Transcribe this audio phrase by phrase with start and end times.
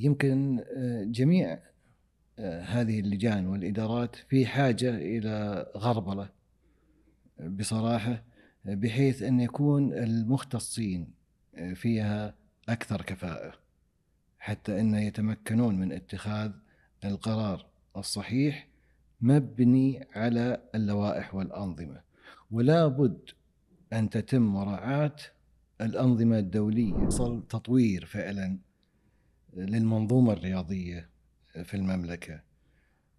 [0.00, 1.58] يمكن آه، جميع
[2.38, 6.28] آه، هذه اللجان والإدارات في حاجة إلى غربلة
[7.40, 8.24] بصراحة
[8.64, 11.10] بحيث أن يكون المختصين
[11.74, 12.34] فيها
[12.68, 13.52] أكثر كفاءة
[14.38, 16.52] حتى أن يتمكنون من اتخاذ
[17.04, 18.68] القرار الصحيح
[19.20, 22.00] مبني على اللوائح والأنظمة.
[22.50, 23.30] ولا بد
[23.92, 25.16] أن تتم مراعاة
[25.80, 26.94] الأنظمة الدولية.
[26.94, 28.58] يصل تطوير فعلا
[29.56, 31.08] للمنظومة الرياضية
[31.64, 32.40] في المملكة.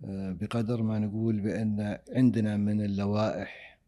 [0.09, 3.79] بقدر ما نقول بأن عندنا من اللوائح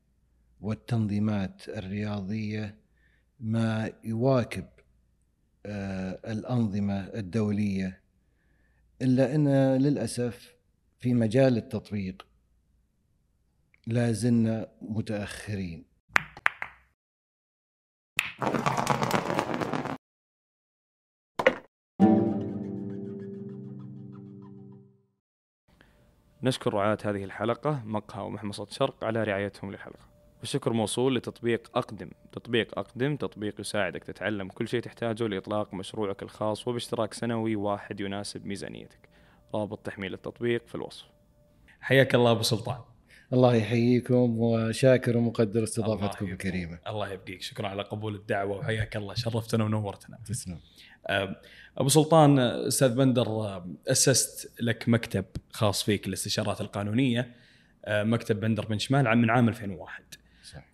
[0.62, 2.76] والتنظيمات الرياضية
[3.40, 4.66] ما يواكب
[6.26, 8.02] الأنظمة الدولية
[9.02, 9.48] إلا أن
[9.81, 10.55] للأسف
[11.00, 12.28] في مجال التطبيق
[13.88, 14.67] لا زلنا
[26.43, 30.08] نشكر رعاة هذه الحلقة مقهى ومحمصة شرق على رعايتهم للحلقة.
[30.39, 32.09] والشكر موصول لتطبيق أقدم.
[32.31, 38.45] تطبيق أقدم تطبيق يساعدك تتعلم كل شيء تحتاجه لإطلاق مشروعك الخاص وباشتراك سنوي واحد يناسب
[38.45, 39.09] ميزانيتك.
[39.55, 41.05] رابط تحميل التطبيق في الوصف.
[41.81, 42.92] حياك الله أبو سلطان.
[43.34, 46.80] الله يحييكم وشاكر ومقدر استضافتكم الكريمة.
[46.88, 47.42] الله يبقيك.
[47.42, 49.14] شكرا على قبول الدعوة وحياك الله.
[49.14, 50.20] شرفتنا ونورتنا.
[50.25, 50.59] تسلم.
[51.78, 57.31] أبو سلطان أستاذ بندر أسست لك مكتب خاص فيك للاستشارات القانونية
[57.88, 60.03] مكتب بندر بن شمال من عام 2001
[60.44, 60.66] صح.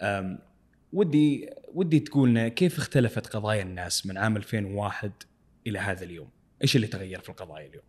[0.93, 5.11] ودي ودي تقول لنا كيف اختلفت قضايا الناس من عام 2001
[5.67, 6.29] إلى هذا اليوم؟
[6.61, 7.83] إيش اللي تغير في القضايا اليوم؟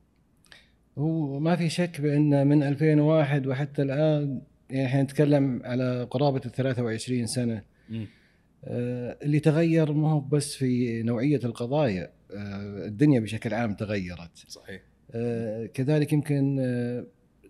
[0.97, 7.27] وما في شك بأن من 2001 وحتى الآن يعني إحنا نتكلم على قرابة ال 23
[7.27, 7.63] سنة.
[8.65, 12.11] آه، اللي تغير ما هو بس في نوعية القضايا.
[12.35, 14.31] آه، الدنيا بشكل عام تغيرت.
[14.49, 14.83] صحيح.
[15.15, 16.57] آه، كذلك يمكن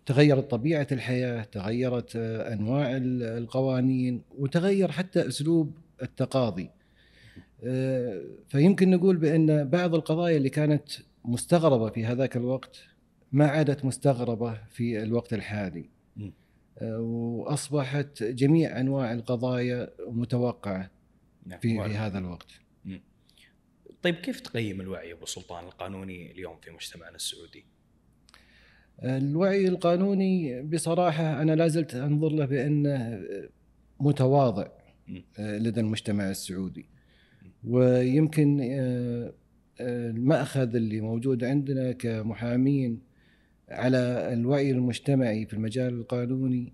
[0.07, 6.71] تغيرت طبيعة الحياة تغيرت أنواع ال- القوانين وتغير حتى أسلوب التقاضي.
[8.49, 10.89] فيمكن نقول بأن بعض القضايا اللي كانت
[11.25, 12.77] مستغربة في هذاك الوقت
[13.33, 15.85] ما عادت مستغربة في الوقت الحالي.
[16.83, 20.91] وأصبحت جميع أنواع القضايا متوقعة
[21.47, 21.61] نعم.
[21.61, 21.97] في في.
[21.97, 22.61] هذا الوقت
[24.03, 27.65] طيب كيف تقيم الوعي أبو سلطان القانوني اليوم في مجتمعنا السعودي؟
[29.03, 33.21] الوعي القانوني بصراحة أنا لا زلت أنظر له بأنه
[34.01, 34.69] متواضع
[35.09, 35.19] م.
[35.39, 36.87] لدى المجتمع السعودي
[37.65, 39.33] ويمكن آه،
[39.81, 43.01] آه، المأخذ اللي موجود عندنا كمحامين
[43.71, 43.99] على
[44.33, 46.73] الوعي المجتمعي في المجال القانوني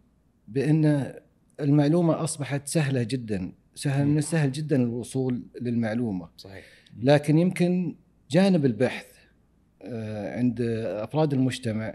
[0.48, 1.14] بأن
[1.60, 4.06] المعلومة أصبحت سهلة جدا سهل.
[4.06, 6.64] من السهل جدا الوصول للمعلومة صحيح
[7.02, 7.96] لكن يمكن
[8.30, 9.06] جانب البحث
[9.82, 10.60] آه، عند
[11.02, 11.94] أفراد المجتمع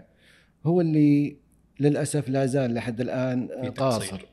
[0.66, 1.36] هو اللي
[1.80, 4.26] للأسف لا زال لحد الآن في آه، قاصر.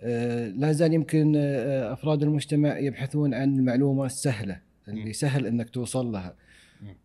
[0.00, 5.12] آه، لا زال يمكن أفراد المجتمع يبحثون عن المعلومة السهلة اللي.
[5.12, 6.34] سهل إنك توصل لها.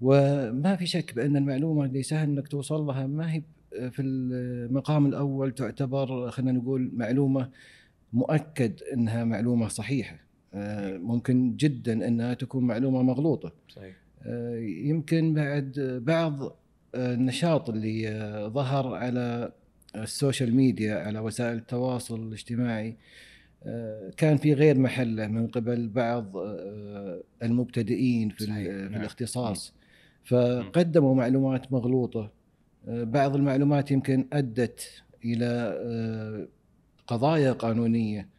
[0.02, 3.42] وما في شك بأن المعلومة اللي سهل إنك توصل لها ما هي
[3.92, 7.50] في المقام الأول تعتبر خلينا نقول معلومة
[8.14, 10.20] مؤكد إنها معلومة صحيحة.
[10.54, 13.52] آه، ممكن جدا إنها تكون معلومة مغلوطة.
[13.70, 13.96] صحيح.
[14.22, 16.44] آه، يمكن بعد بعض
[16.96, 18.10] آه، النشاط اللي
[18.54, 19.52] ظهر على
[19.96, 22.96] السوشيال ميديا على وسائل التواصل الاجتماعي
[24.18, 29.02] كان في غير محله من قبل بعض آه، المبتدئين في, صحيح، في نعم.
[29.02, 29.74] الاختصاص.
[30.26, 32.32] فقدموا معلومات مغلوطة.
[32.88, 36.48] آه، بعض المعلومات يمكن أدت إلى آه،
[37.08, 38.30] قضايا قانونية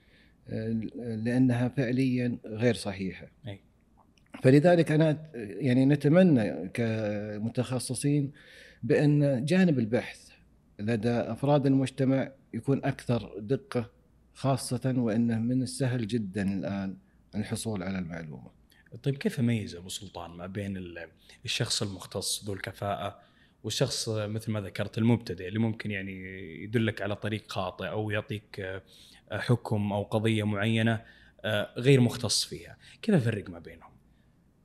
[0.49, 3.27] آه، لأنها فعليا غير صحيحة.
[3.49, 3.61] أي.
[4.43, 8.33] فلذلك أنا يعني نتمنى كمتخصصين
[8.83, 10.31] بأن جانب البحث
[10.79, 13.91] لدى أفراد المجتمع يكون أكثر دقة
[14.37, 16.97] خاصة وأنه من السهل جدا الآن
[17.35, 18.51] الحصول على المعلومة.
[19.03, 21.09] طيب كيف اميز أبو سلطان ما بين ال-
[21.45, 23.19] الشخص المختص ذو الكفاءة
[23.65, 26.13] والشخص مثل ما ذكرت المبتدئ اللي ممكن يعني
[26.65, 28.83] يدلك على طريق خاطئ أو يعطيك آه،
[29.33, 31.03] حكم أو قضية معينة
[31.45, 33.91] آه، غير مختص فيها، كيف افرق ما بينهم؟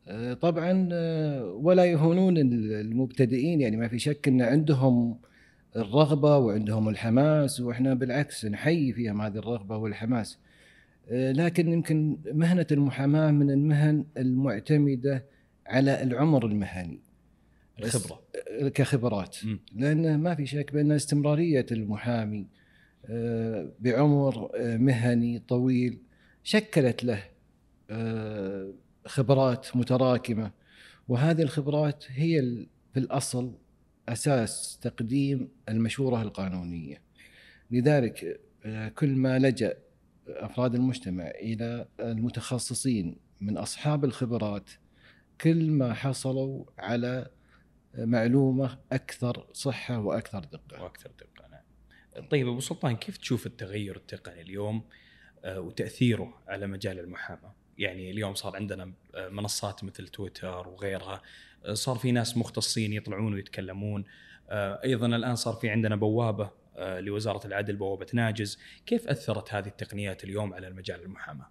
[0.08, 0.90] آه، طبعا
[1.44, 5.20] ولا يهونون المبتدئين يعني ما في شك إن عندهم
[5.76, 10.38] الرغبة وعندهم الحماس وإحنا بالعكس نحيي فيهم هذه الرغبة والحماس.
[11.10, 15.26] آه، لكن يمكن مهنة المحاماة من المهن المعتمدة
[15.68, 17.00] على العمر المهني.
[17.80, 18.22] الخبرة.
[18.62, 19.38] آه، كخبرات.
[19.46, 19.60] مم.
[19.76, 22.48] لأنه ما في شك بأن استمرارية المحامي
[23.06, 25.98] آه، بعمر مهني طويل
[26.44, 27.24] شكلت له
[29.06, 30.52] خبرات متراكمة.
[31.08, 32.42] وهذه الخبرات هي
[32.94, 33.52] في الأصل
[34.10, 37.02] أساس تقديم المشورة القانونية
[37.72, 39.78] لذلك آه، كل ما لجأ
[40.28, 44.70] أفراد المجتمع إلى المتخصصين من أصحاب الخبرات
[45.42, 47.30] كل ما حصلوا على
[47.98, 50.84] معلومة أكثر صحة وأكثر دقة.
[50.84, 52.28] وأكثر دقة نعم.
[52.28, 54.84] طيب أبو سلطان كيف تشوف التغير التقني اليوم
[55.44, 61.22] آه، وتأثيره على مجال المحاماة؟ يعني اليوم صار عندنا آه، منصات مثل تويتر وغيرها
[61.74, 64.04] صار في ناس مختصين يطلعون ويتكلمون.
[64.52, 70.54] أيضا الآن صار في عندنا بوابة لوزارة العدل بوابة ناجز، كيف أثرت هذه التقنيات اليوم
[70.54, 71.48] على المجال المحاماة؟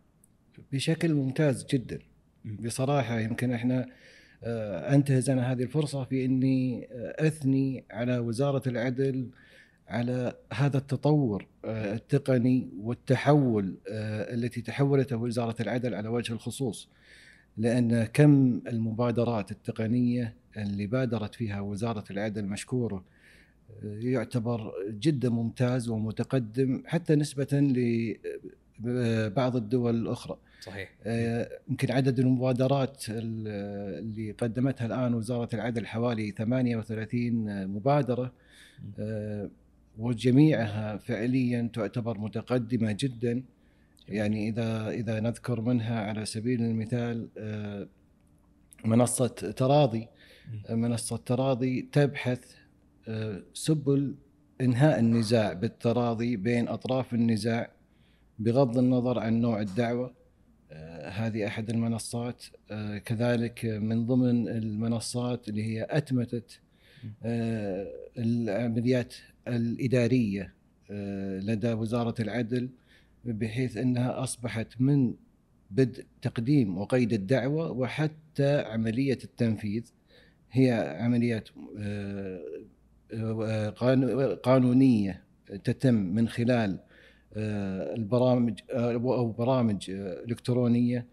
[0.73, 1.99] بشكل ممتاز جدا.
[2.45, 3.89] بصراحة يمكن إحنا
[4.45, 9.31] آه، أنتهز أنا هذه الفرصة في إني آه، أثني على وزارة العدل
[9.89, 16.89] على هذا التطور آه، التقني والتحول التي تحولته وزارة العدل على وجه الخصوص.
[17.61, 23.05] لأن كم المبادرات التقنية اللي بادرت فيها وزارة العدل مشكوره
[23.83, 27.49] يعتبر جدا ممتاز ومتقدم حتى نسبة
[28.81, 30.37] لبعض الدول الأخرى.
[30.61, 30.91] صحيح.
[31.05, 38.33] آه، يمكن عدد المبادرات اللي قدمتها الآن وزارة العدل حوالي 38 مبادرة
[38.99, 39.51] آه،
[39.99, 43.43] وجميعها فعليا تعتبر متقدمة جدا.
[44.11, 47.89] يعني إذا إذا نذكر منها على سبيل المثال آه،
[48.85, 50.09] منصة تراضي.
[50.71, 52.55] منصة تراضي تبحث
[53.55, 54.15] سبل
[54.61, 57.71] إنهاء النزاع بالتراضي بين أطراف النزاع
[58.39, 60.15] بغض النظر عن نوع الدعوة.
[60.73, 62.45] آه، هذه أحد المنصات.
[62.71, 66.61] آه، كذلك من ضمن المنصات اللي هي اتمتت
[67.23, 67.87] آه،
[68.19, 69.15] العمليات
[69.49, 70.55] الإدارية
[71.41, 72.69] لدى وزارة العدل.
[73.25, 75.15] بحيث أنها أصبحت من
[75.71, 79.83] بدء تقديم وقيد الدعوة وحتى عملية التنفيذ.
[80.53, 81.49] هي عمليات
[84.43, 85.23] قانونية
[85.65, 86.79] تتم من خلال
[87.37, 91.07] آه، البرامج آه، أو برامج آه، إلكترونية.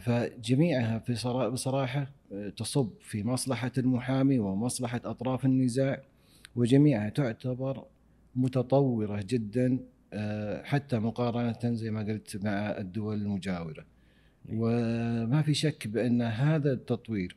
[0.00, 1.12] فجميعها في
[1.52, 2.06] بصراحة
[2.56, 6.02] تصب في مصلحة المحامي ومصلحة أطراف النزاع
[6.56, 7.84] وجميعها تعتبر
[8.36, 9.78] متطورة جدا
[10.64, 13.84] حتى مقارنة زي ما قلت مع الدول المجاورة.
[14.48, 17.36] وما في شك بأن هذا التطوير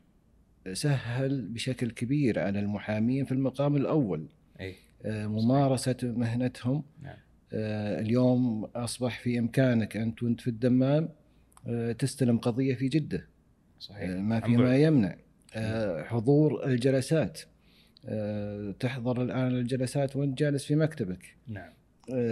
[0.72, 4.28] سهل بشكل كبير على المحامين في المقام الأول.
[4.60, 4.74] أي.
[5.06, 6.82] ممارسة مهنتهم.
[7.02, 7.16] نعم.
[7.52, 11.08] آه، اليوم أصبح في إمكانك انت وانت في الدمام
[11.66, 13.26] آه، تستلم قضية في جدة.
[13.80, 14.10] صحيح.
[14.10, 15.16] آه، ما في ما يمنع.
[16.02, 17.40] حضور الجلسات.
[18.80, 21.36] تحضر الآن الجلسات وانت جالس في مكتبك.
[21.46, 21.72] نعم.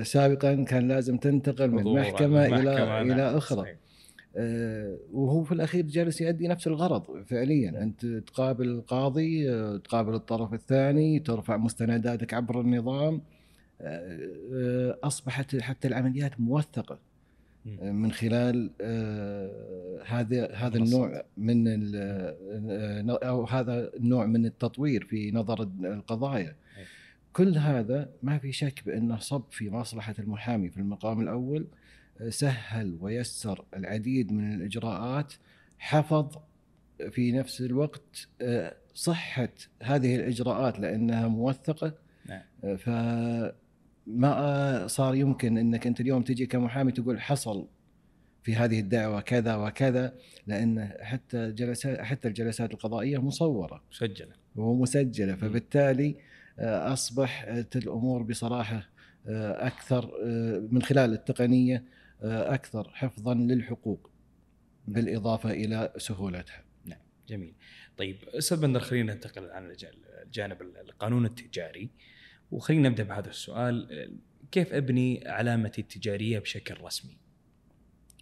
[0.02, 3.12] سابقا كان لازم تنتقل من محكمة إلى نعم.
[3.12, 3.60] إلى أخرى.
[3.60, 3.76] صحيح.
[5.12, 7.82] وهو في الأخير جالس يؤدي نفس الغرض فعليا.
[7.82, 9.44] أنت تقابل القاضي
[9.78, 13.20] تقابل الطرف الثاني ترفع مستنداتك عبر النظام.
[13.80, 16.98] آه، أصبحت حتى العمليات موثقة
[17.80, 21.64] آه، من خلال آه، هذا هذا النوع من
[23.10, 26.56] أو هذا النوع من التطوير في نظر القضايا.
[27.36, 30.70] كل هذا ما في شك بأنه صب في مصلحة المحامي.
[30.70, 31.66] في المقام الأول
[32.28, 35.32] سهل ويسر العديد من الإجراءات
[35.78, 36.38] حفظ
[37.10, 38.28] في نفس الوقت
[38.94, 39.48] صحة
[39.82, 41.94] هذه الإجراءات لأنها موثقة.
[42.28, 42.76] نعم.
[42.76, 42.90] ف
[44.06, 47.66] ما صار يمكن أنك أنت اليوم تجي كمحامي تقول حصل
[48.42, 50.14] في هذه الدعوة كذا وكذا
[50.46, 53.82] لأن حتى جلسات حتى الجلسات القضائية مصورة.
[53.92, 54.32] مسجلة.
[54.56, 58.88] ومسجله فبالتالي آه، اصبحت الأمور بصراحة
[59.28, 61.84] آه، أكثر آه، من خلال التقنية
[62.22, 64.10] أكثر حفظا للحقوق
[64.88, 66.64] بالإضافة إلى سهولتها.
[66.84, 66.98] نعم
[67.28, 67.54] جميل.
[67.96, 69.76] طيب أستاذ بندر خلينا ننتقل عن
[70.24, 71.90] الجانب القانون التجاري.
[72.50, 74.10] وخلينا نبدأ بهذا السؤال
[74.52, 77.16] كيف أبني علامتي التجارية بشكل رسمي؟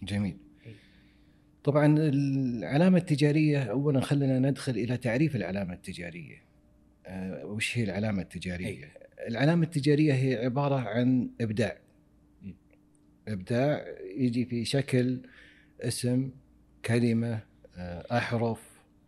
[0.03, 0.37] جميل.
[1.63, 6.44] طبعا العلامة التجارية اولا خلينا ندخل إلى تعريف العلامة التجارية.
[7.05, 8.85] أه وش هي العلامة التجارية؟ أي.
[9.27, 11.77] العلامة التجارية هي عبارة عن إبداع.
[13.27, 13.85] إبداع
[14.17, 15.21] يجي في شكل
[15.81, 16.31] اسم
[16.85, 17.39] كلمة
[17.77, 18.61] آه، أحرف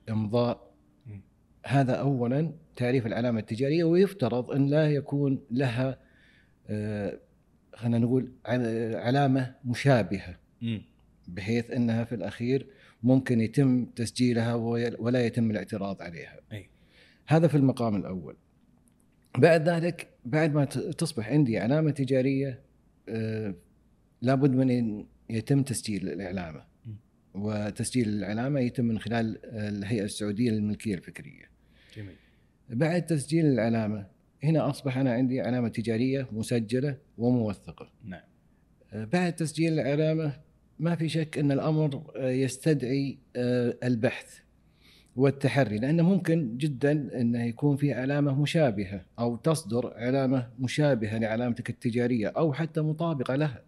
[0.09, 0.73] إمضاء
[1.65, 5.99] هذا اولا تعريف العلامة التجارية ويفترض أن لا يكون لها
[6.67, 7.19] آه،
[7.73, 8.31] خلينا نقول
[8.95, 10.39] علامة مشابهة
[11.27, 12.67] بحيث أنها في الأخير
[13.03, 14.53] ممكن يتم تسجيلها
[14.99, 16.39] ولا يتم الاعتراض عليها.
[16.51, 16.69] أي.
[17.27, 18.35] هذا في المقام الأول.
[19.37, 22.61] بعد ذلك بعد ما تصبح عندي علامة تجارية
[23.09, 23.55] آه،
[24.21, 26.63] لابد من إن يتم تسجيل العلامه.
[27.33, 31.49] وتسجيل العلامه يتم من خلال الهيئة السعودية للملكية الفكرية.
[31.97, 32.15] جميل.
[32.69, 34.07] بعد تسجيل العلامه
[34.43, 38.21] هنا أصبح أنا عندي علامة تجارية مسجلة وموثقة نعم
[38.93, 40.39] آه، بعد تسجيل العلامه
[40.79, 43.17] ما في شك أن الأمر آه، يستدعي
[43.83, 44.39] البحث
[45.17, 52.27] والتحري لأنه ممكن جدا إنه يكون في علامة مشابهة أو تصدر علامة مشابهة لعلامتك التجارية
[52.27, 53.61] أو حتى مطابقة لها.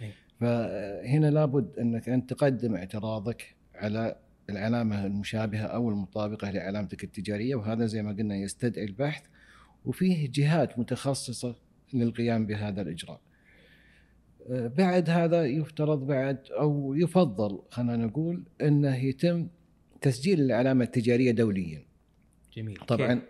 [0.00, 0.12] إيه.
[0.40, 4.16] فهنا لابد إنك انت تقدم اعتراضك على
[4.50, 9.22] العلامة المشابهة أو المطابقة لعلامتك التجارية وهذا زي ما قلنا يستدعي البحث
[9.84, 11.56] وفيه جهات متخصصة
[11.94, 13.20] للقيام بهذا الإجراء.
[14.50, 19.48] آه، بعد هذا يفترض بعد أو يفضل خلينا نقول إنه يتم
[20.00, 21.82] تسجيل العلامة التجارية دوليا.
[22.56, 23.22] جميل طبعا؟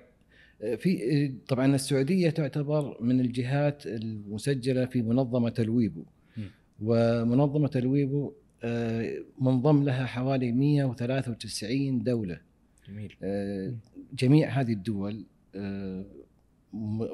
[0.62, 6.04] آه، في آه، طبعا السعودية تعتبر من الجهات المسجلة في منظمة الويبو
[6.37, 6.42] م.
[6.80, 8.32] ومنظمة الويبو
[8.64, 12.40] آه، منضم لها حوالي 193 دولة
[12.88, 13.14] جميل
[14.12, 15.25] جميع هذه الدول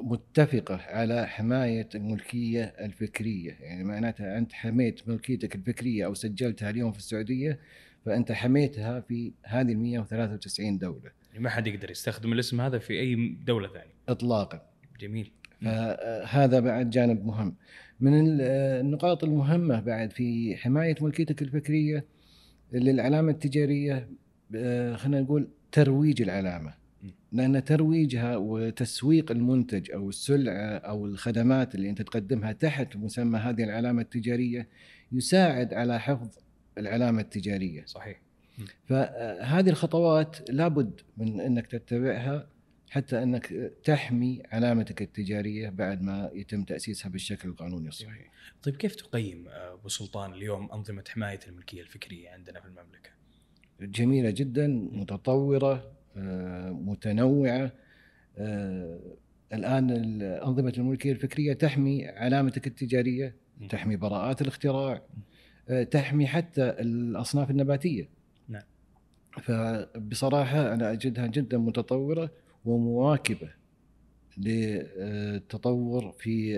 [0.03, 6.97] متفقة على حماية الملكية الفكرية يعني معناتها أنت حميت ملكيتك الفكرية أو سجلتها اليوم في
[6.97, 7.59] السعودية
[8.05, 11.11] فأنت حميتها في هذه ال 193 دولة.
[11.31, 13.93] يعني ما حد يقدر يستخدم الاسم هذا في أي دولة ثانية.
[14.09, 14.61] إطلاقا.
[14.99, 15.31] جميل.
[15.61, 17.55] فهذا بعد جانب مهم.
[17.99, 18.41] من ال-
[18.85, 22.05] النقاط المهمة بعد في حماية ملكيتك الفكرية
[22.73, 24.09] للعلامة التجارية
[24.55, 26.73] آه، خلينا نقول ترويج العلامة.
[27.03, 27.07] م.
[27.31, 34.01] لأن ترويجها وتسويق المنتج أو السلعة أو الخدمات اللي أنت تقدمها تحت مسمى هذه العلامة
[34.01, 34.67] التجارية
[35.11, 36.29] يساعد على حفظ
[36.77, 38.21] العلامة التجارية صحيح
[38.85, 42.47] فهذه الخطوات لابد من إنك تتبعها
[42.89, 48.31] حتى إنك تحمي علامتك التجارية بعد ما يتم تأسيسها بالشكل القانوني الصحيح.
[48.63, 53.09] طيب كيف تقيم أبو سلطان اليوم أنظمة حماية الملكية الفكرية عندنا في المملكة؟
[53.81, 57.71] جميلة جدا متطورة آه، متنوعة
[58.37, 58.99] آه،
[59.53, 63.35] الآن ال- أنظمة الملكية الفكرية تحمي علامتك التجارية،.
[63.69, 65.01] تحمي براءات الاختراع،
[65.91, 68.09] تحمي حتى الأصناف النباتية.
[68.47, 68.63] نعم.
[69.41, 72.31] فبصراحة أنا أجدها جدا متطورة
[72.65, 73.49] ومواكبة
[74.37, 76.55] للتطور في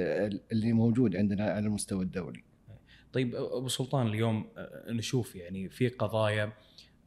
[0.51, 2.43] اللي موجود عندنا على المستوى الدولي.
[3.13, 6.53] طيب أبو سلطان اليوم آه، نشوف يعني في قضايا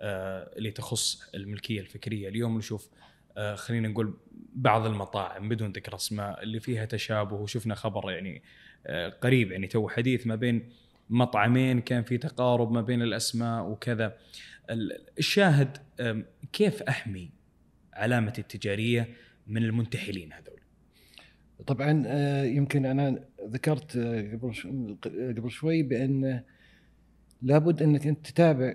[0.00, 2.88] آه، اللي تخص الملكية الفكرية اليوم نشوف
[3.37, 4.14] آه، خلينا نقول
[4.55, 8.43] بعض المطاعم بدون ذكر أسماء اللي فيها تشابه وشفنا خبر يعني
[8.87, 10.69] آه، قريب يعني تو حديث ما بين
[11.10, 14.16] مطعمين كان في تقارب ما بين الأسماء وكذا
[14.70, 15.76] ال- الشاهد
[16.52, 17.30] كيف أحمي
[17.92, 19.08] علامتي التجارية
[19.46, 20.60] من المنتحلين هذول
[21.66, 26.42] طبعا آه، يمكن أنا ذكرت آه، قبل شو- قبل شوي بأن
[27.42, 28.74] لابد أنك أنت تتابع.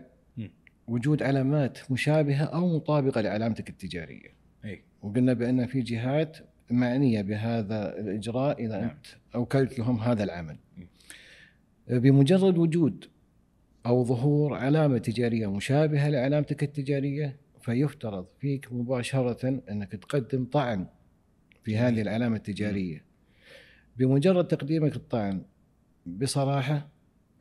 [0.88, 4.34] وجود علامات مشابهة أو مطابقة لعلامتك التجارية.
[4.66, 6.38] اي وقلنا بأن في جهات
[6.72, 8.90] معنية بهذا الإجراء إذا نعم.
[8.90, 10.58] أنت أوكلت لهم هذا العمل.
[10.78, 10.82] م.
[11.88, 13.06] بمجرد وجود
[13.86, 20.88] أو ظهور علامة تجارية مشابهة لعلامتك التجارية فيفترض فيك مباشرة أنك تقدم طعن
[21.64, 23.04] في هذه العلامة التجارية.
[23.98, 25.42] بمجرد تقديمك الطعن
[26.06, 26.90] بصراحة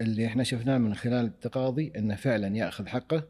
[0.00, 3.28] اللي إحنا شفناه من خلال التقاضي انه فعلا يأخذ حقه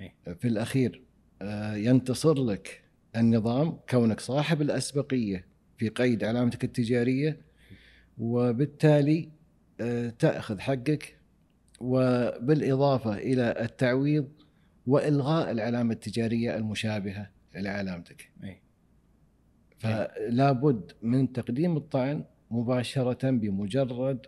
[0.00, 0.14] إيه.
[0.34, 1.02] في الأخير
[1.42, 2.82] آه، ينتصر لك
[3.16, 5.44] النظام كونك صاحب الأسبقية
[5.78, 7.40] في قيد علامتك التجارية
[8.18, 9.39] وبالتالي آه،
[10.18, 11.16] تأخذ حقك
[11.80, 14.28] وبالإضافة إلى التعويض
[14.86, 18.30] وإلغاء العلامة التجارية المشابهة لعلامتك.
[18.44, 18.60] اي
[19.78, 24.26] فلا بد من تقديم الطعن مباشرة بمجرد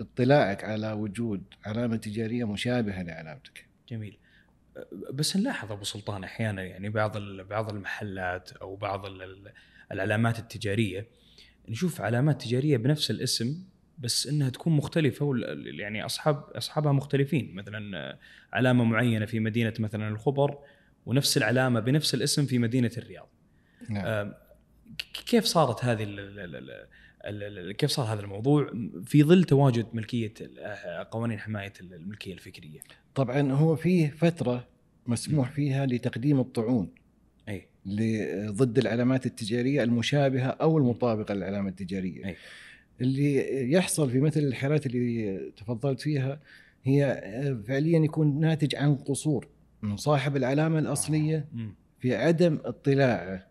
[0.00, 3.66] اطلاعك على وجود علامة تجارية مشابهة لعلامتك.
[3.88, 4.18] جميل
[5.12, 7.18] بس نلاحظ أبو سلطان أحيانا يعني بعض
[7.50, 9.52] بعض المحلات أو بعض ال- ال-
[9.92, 11.06] العلامات التجارية
[11.68, 13.62] نشوف علامات تجارية بنفس الاسم
[13.98, 15.32] بس إنها تكون مختلفة
[15.64, 18.18] يعني اصحاب أصحابها مختلفين مثلا آه،
[18.52, 20.58] علامة معينة في مدينة مثلا الخبر
[21.06, 23.28] ونفس العلامة بنفس الاسم في مدينة الرياض
[23.88, 24.32] نعم.
[24.98, 26.04] ك- كيف صارت هذه
[27.72, 28.72] كيف صار هذا الموضوع
[29.04, 32.80] في ظل تواجد ملكية آه، قوانين حماية الملكية الفكرية
[33.14, 34.68] طبعا هو فيه فترة
[35.06, 36.94] مسموح فيها لتقديم الطعون
[37.48, 37.68] أي
[38.50, 42.26] ضد العلامات التجارية المشابهة أو المطابقة للعلامة التجارية.
[42.26, 42.36] أي.
[43.00, 46.40] اللي يحصل في مثل الحالات اللي تفضلت فيها
[46.84, 47.22] هي
[47.68, 49.48] فعليا يكون ناتج عن قصور
[49.82, 51.74] من صاحب العلامة الأصلية مم.
[52.00, 53.46] في عدم اطلاعه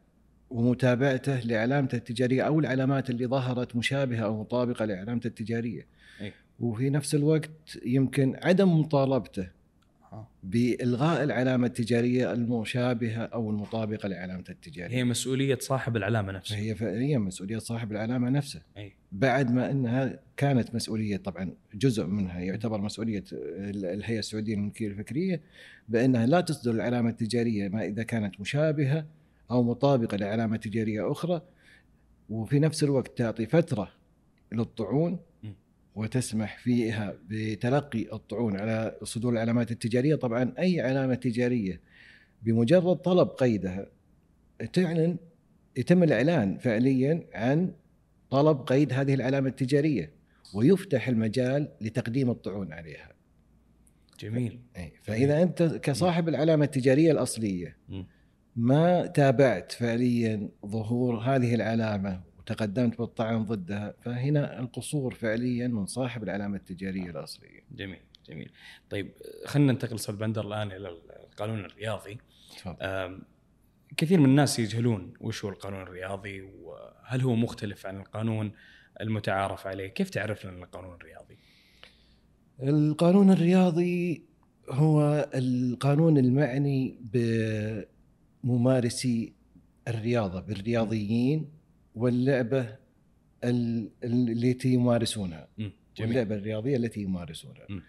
[0.50, 5.88] ومتابعته لعلامته التجارية أو العلامات اللي ظهرت مشابهة أو مطابقة لعلامته التجارية.
[6.22, 6.34] أي.
[6.60, 9.51] وفي نفس الوقت يمكن عدم مطالبته آه.
[10.43, 14.95] بإلغاء العلامة التجارية المشابهة أو المطابقة للعلامة التجارية.
[14.97, 16.57] هي مسؤولية صاحب العلامة نفسها.
[16.57, 18.93] فهي فعليا مسؤولية صاحب العلامة نفسه أي.
[19.11, 25.41] بعد ما إنها كانت مسؤولية طبعا جزء منها يعتبر مسؤولية ال- الهيئة السعودية للملكية الفكرية
[25.89, 29.05] بإنها لا تصدر العلامة التجارية ما إذا كانت مشابهة
[29.51, 31.41] أو مطابقة لعلامة تجارية أخرى
[32.29, 33.91] وفي نفس الوقت تعطي فترة
[34.51, 35.19] للطعون.
[35.98, 40.16] وتسمح فيها بتلقي الطعون على صدور العلامات التجارية.
[40.16, 41.82] طبعا أي علامة تجارية
[42.44, 43.88] بمجرد طلب قيدها
[44.74, 45.18] تعلن
[45.77, 47.74] يتم الإعلان فعليا عن
[48.30, 50.12] طلب قيد هذه العلامة التجارية
[50.56, 53.12] ويفتح المجال لتقديم الطعون عليها.
[54.20, 54.60] جميل.
[54.77, 57.77] أي، فإذا أنت كصاحب العلامة التجارية الأصلية.
[58.56, 66.58] ما تابعت فعليا ظهور هذه العلامة وتقدمت بالطعن ضدها فهنا القصور فعليا من صاحب العلامة
[66.58, 67.63] التجارية الأصلية.
[67.72, 68.00] جميل
[68.30, 68.51] جميل.
[68.89, 69.12] طيب
[69.46, 70.98] خلينا ننتقل أستاذ بندر الآن إلى
[71.30, 72.18] القانون الرياضي.
[72.58, 73.22] تفضل.
[73.98, 78.51] كثير من الناس يجهلون وش هو القانون الرياضي وهل هو مختلف عن القانون
[79.01, 81.38] المتعارف عليه؟ كيف تعرف لنا القانون الرياضي؟
[82.63, 84.25] القانون الرياضي
[84.70, 87.00] هو القانون المعني
[88.44, 89.34] بممارسي
[89.88, 91.56] الرياضة بالرياضيين
[91.98, 92.75] واللعبة
[93.44, 95.48] ال- التي يمارسونها.
[95.58, 97.66] جميل واللعبة الرياضية التي يمارسونها.
[97.70, 97.80] م.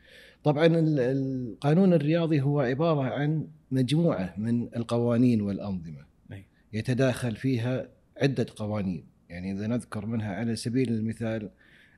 [0.44, 6.44] طبعا ال- القانون الرياضي هو عبارة عن مجموعة من القوانين والأنظمة أي.
[6.72, 7.88] يتداخل فيها
[8.22, 11.50] عدة قوانين، يعني إذا نذكر منها على سبيل المثال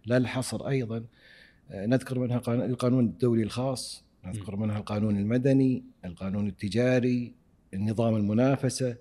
[0.06, 1.04] لا الحصر أيضا
[1.70, 7.32] آه، نذكر منها قان- القانون الدولي الخاص، نذكر منها القانون المدني، القانون التجاري،
[7.74, 8.96] النظام المنافسة،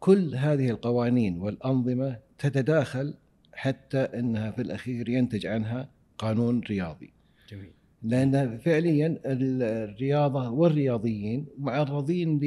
[0.00, 3.14] كل هذه القوانين والأنظمة تتداخل
[3.52, 7.12] حتى إنها في الأخير ينتج عنها قانون رياضي.
[7.50, 7.70] جميل.
[8.02, 12.38] لأن فعليا ال- الرياضة والرياضيين معرضين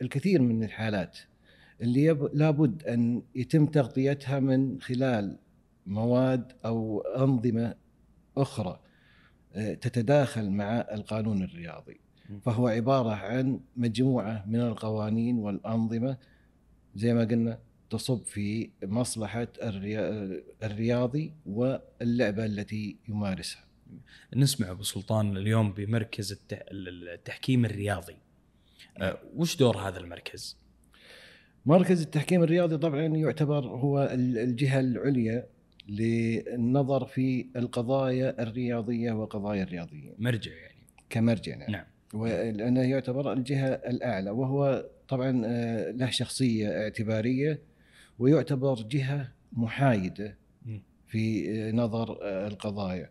[0.00, 1.18] للكثير من الحالات
[1.80, 2.28] اللي يب...
[2.34, 5.38] لابد أن يتم تغطيتها من خلال
[5.86, 7.74] مواد أو أنظمة
[8.36, 8.80] أخرى
[9.54, 12.00] آه، تتداخل مع القانون الرياضي.
[12.42, 16.16] فهو عبارة عن مجموعة من القوانين والأنظمة
[16.94, 17.58] زي ما قلنا
[17.90, 18.70] تصب في
[19.62, 20.30] الريا...
[20.62, 23.64] الرياضي واللعبة التي يمارسها.
[24.36, 28.16] نسمع أبو سلطان اليوم بمركز الت- التحكيم الرياضي.
[28.98, 30.56] أه، وش دور هذا المركز؟
[31.66, 35.46] مركز التحكيم الرياضي طبعا يعتبر هو ال- الجهة العليا
[35.88, 40.14] للنظر في القضايا الرياضية وقضايا الرياضيين.
[40.18, 40.78] مرجع يعني.
[41.10, 41.70] كمرجع نعم.
[41.70, 41.84] نعم.
[42.14, 47.58] ولأنه يعتبر الجهة الأعلى وهو طبعا آه، له شخصية اعتبارية
[48.18, 50.36] ويعتبر جهة محايدة.
[51.08, 53.10] في آه، نظر آه، القضايا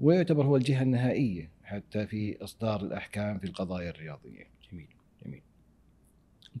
[0.00, 4.46] ويعتبر هو الجهة النهائية حتى في إصدار الأحكام في القضايا الرياضية.
[4.72, 4.88] جميل
[5.24, 5.42] جميل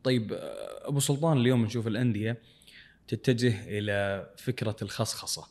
[0.04, 2.38] طيب أه، أبو سلطان اليوم نشوف الأندية
[3.08, 5.48] تتجه إلى فكرة الخصخصة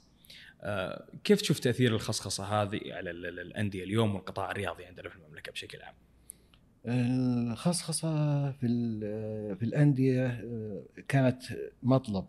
[0.62, 5.16] أه، كيف تشوف تأثير الخصخصة هذه على ال- ال- الأندية اليوم والقطاع الرياضي عندنا في
[5.16, 5.94] المملكة بشكل عام؟
[6.86, 11.42] الخصخصة في ال- في الأندية آه، كانت
[11.84, 12.26] مطلب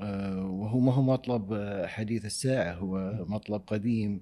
[0.00, 4.20] آه، وهو ما هو مطلب آه، حديث الساعة هو مطلب قديم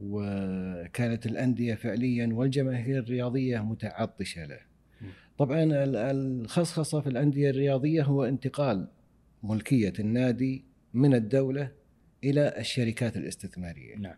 [0.00, 4.58] وكانت الأندية فعليا والجماهير الرياضية متعطشة له.
[5.38, 8.88] طبعا ال- الخصخصة في الأندية الرياضية هو انتقال
[9.42, 11.72] ملكية النادي من الدولة
[12.24, 13.96] إلى الشركات الاستثمارية.
[13.96, 14.16] نعم.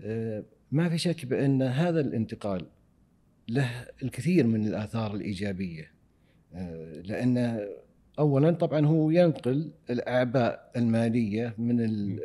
[0.00, 2.66] آه، ما في شك بأن هذا الانتقال
[3.48, 5.92] له الكثير من الآثار الإيجابية
[6.54, 7.66] آه، لأن
[8.18, 11.80] أولا طبعا هو ينقل الأعباء المالية من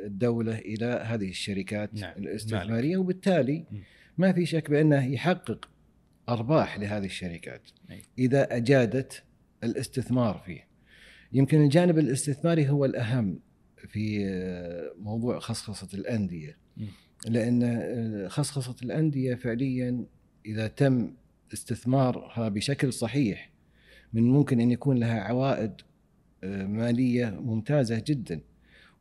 [0.06, 3.66] الدولة إلى هذه الشركات نعم، الاستثمارية وبالتالي.
[4.18, 5.70] ما في شك بأنه يحقق
[6.30, 7.62] أرباح لهذه الشركات.
[8.20, 9.24] إذا أجادت
[9.64, 10.68] الاستثمار فيه
[11.34, 13.40] يمكن الجانب الاستثماري هو الأهم
[13.88, 16.58] في آه، موضوع خصخصة الأندية.
[17.28, 20.06] لأن آه، خصخصة الأندية فعليا
[20.46, 21.14] إذا تم
[21.54, 23.50] استثمارها بشكل صحيح
[24.14, 25.82] من ممكن أن يكون لها عوائد
[26.44, 28.42] آه، مالية ممتازة جدا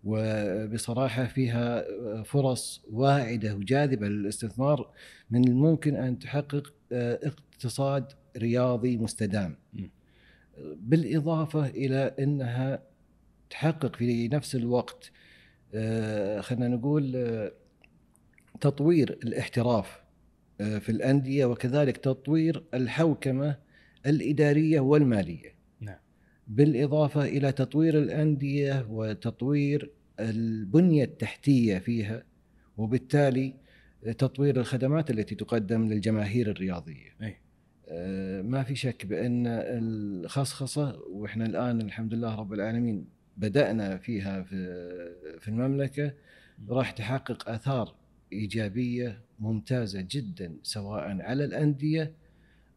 [0.05, 4.91] وبصراحة فيها آه، فرص واعدة وجاذبة للاستثمار
[5.31, 9.83] من الممكن أن تحقق آه، اقتصاد رياضي مستدام م.
[10.77, 12.83] بالإضافة إلى أنها
[13.51, 15.11] تحقق في نفس الوقت
[16.41, 17.51] خلينا نقول
[18.61, 20.02] تطوير الاحتراف
[20.59, 23.57] في الأندية وكذلك تطوير الحوكمة
[24.07, 25.55] الإدارية والمالية.
[25.81, 25.99] نعم.
[26.49, 32.25] بالإضافة إلى تطوير الأندية وتطوير البنية التحتية فيها
[32.77, 33.55] وبالتالي
[34.19, 37.17] تطوير الخدمات التي تقدم للجماهير الرياضية.
[37.23, 37.37] إي.
[37.89, 44.57] آه، ما في شك بأن الخصخصة وإحنا الآن الحمد لله رب العالمين بدأنا فيها في
[45.41, 46.13] في المملكة
[46.69, 47.95] راح تحقق آثار
[48.33, 52.13] إيجابية ممتازة جدا سواء على الأندية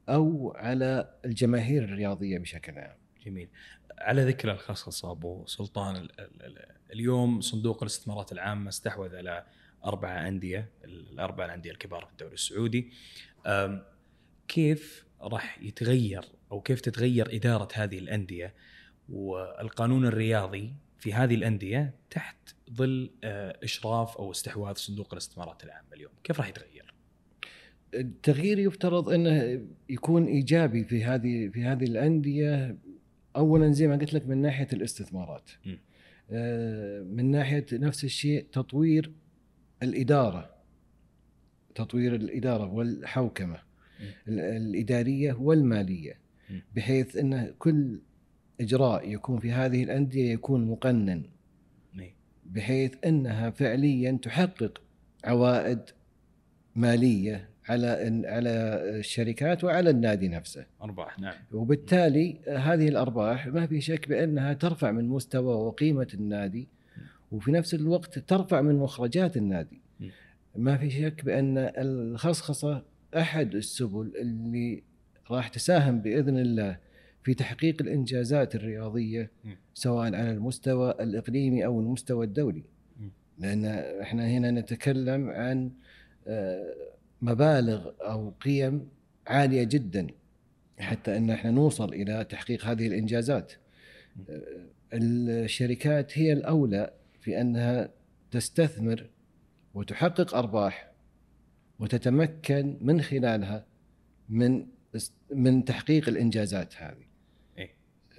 [0.09, 2.95] أو على الجماهير الرياضية بشكل عام.
[3.25, 3.47] جميل.
[3.99, 9.45] على ذكر الخصخصه ابو سلطان ال- ال- ال- اليوم صندوق الاستثمارات العامة استحوذ على
[9.85, 12.91] أربع أندية الأربع الأندية الكبار في الدوري السعودي.
[14.47, 18.53] كيف راح يتغير أو كيف تتغير إدارة هذه الأندية
[19.09, 20.73] والقانون الرياضي
[21.05, 22.37] في هذه الأندية تحت
[22.73, 26.93] ظل آه، إشراف أو استحواذ صندوق الاستثمارات العامه اليوم، كيف راح يتغير؟
[27.93, 32.77] التغيير يفترض أنه يكون إيجابي في هذه في هذه الأندية.
[33.35, 35.49] اولا زي ما قلت لك من ناحية الاستثمارات.
[35.65, 35.75] م.
[36.31, 39.11] آه، من ناحية نفس الشيء تطوير
[39.83, 40.55] الإدارة.
[41.75, 43.59] تطوير الإدارة والحوكمة.
[44.27, 46.19] ال- الإدارية والمالية.
[46.49, 46.59] م.
[46.75, 47.99] بحيث أن كل
[48.61, 51.23] إجراء يكون في هذه الأندية يكون مقنن
[51.99, 52.13] إيه.
[52.45, 54.81] بحيث أنها فعليا تحقق
[55.25, 55.79] عوائد
[56.75, 57.87] مالية على
[58.25, 58.49] على
[58.99, 65.09] الشركات وعلى النادي نفسه أرباح نعم وبالتالي هذه الأرباح ما في شك بأنها ترفع من
[65.09, 66.67] مستوى وقيمة النادي
[67.31, 70.09] وفي نفس الوقت ترفع من مخرجات النادي م.
[70.55, 72.83] ما في شك بأن الخصخصة
[73.17, 74.83] أحد السبل اللي
[75.31, 76.77] راح تساهم بإذن الله
[77.25, 79.31] في تحقيق الإنجازات الرياضية.
[79.73, 82.63] سواء على المستوى الإقليمي أو المستوى الدولي.
[83.37, 83.65] لأن
[84.01, 85.71] إحنا هنا نتكلم عن
[86.27, 86.73] آه،
[87.21, 88.87] مبالغ أو قيم
[89.27, 90.07] عالية جدا
[90.79, 93.53] حتى إن إحنا نوصل إلى تحقيق هذه الإنجازات.
[94.29, 94.41] آه،
[94.93, 97.89] الشركات هي الأولى في أنها
[98.31, 99.09] تستثمر
[99.73, 100.91] وتحقق أرباح
[101.79, 103.65] وتتمكن من خلالها
[104.29, 104.65] من
[105.29, 107.04] من تحقيق الإنجازات هذه.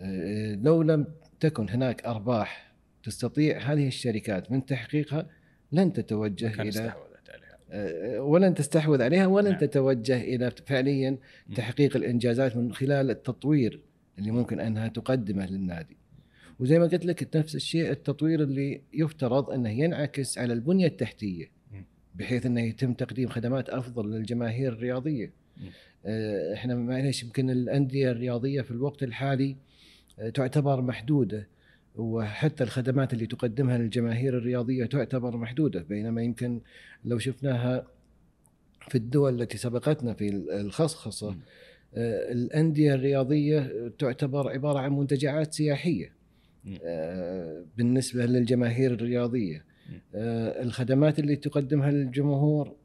[0.01, 1.07] آه، لو لم
[1.41, 5.27] تكن هناك أرباح تستطيع هذه الشركات من تحقيقها
[5.73, 6.95] لن تتوجه إلى
[7.71, 9.59] آه، ولن تستحوذ عليها ولن نعم.
[9.59, 11.19] تتوجه إلى فعليا.
[11.55, 13.81] تحقيق الإنجازات من خلال التطوير
[14.19, 15.97] اللي ممكن أنها تقدمه للنادي.
[16.61, 21.51] وزي ما قلت لك نفس الشيء التطوير اللي يفترض أنه ينعكس على البنية التحتية.
[22.15, 25.33] بحيث أنه يتم تقديم خدمات أفضل للجماهير الرياضية.
[26.07, 29.57] آه، إحنا معليش يمكن الأندية الرياضية في الوقت الحالي
[30.35, 31.49] تعتبر محدودة
[31.97, 36.61] وحتى الخدمات اللي تقدمها للجماهير الرياضية تعتبر محدودة بينما يمكن
[37.05, 37.87] لو شفناها
[38.89, 40.29] في الدول التي سبقتنا في
[40.61, 41.37] الخصخصة.
[41.95, 46.13] آه، الأندية الرياضية تعتبر عبارة عن منتجعات سياحية.
[46.85, 49.65] آه، بالنسبة للجماهير الرياضية.
[50.15, 52.77] آه، الخدمات اللي تقدمها للجمهور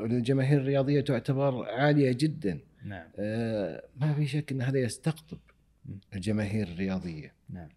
[0.00, 3.06] للجماهير الرياضية تعتبر عالية جدا نعم
[4.00, 5.38] ما في شك إن هذا يستقطب.
[6.14, 7.32] الجماهير الرياضية.
[7.50, 7.68] نعم.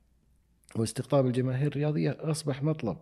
[0.76, 2.98] واستقطاب الجماهير الرياضية أصبح مطلب.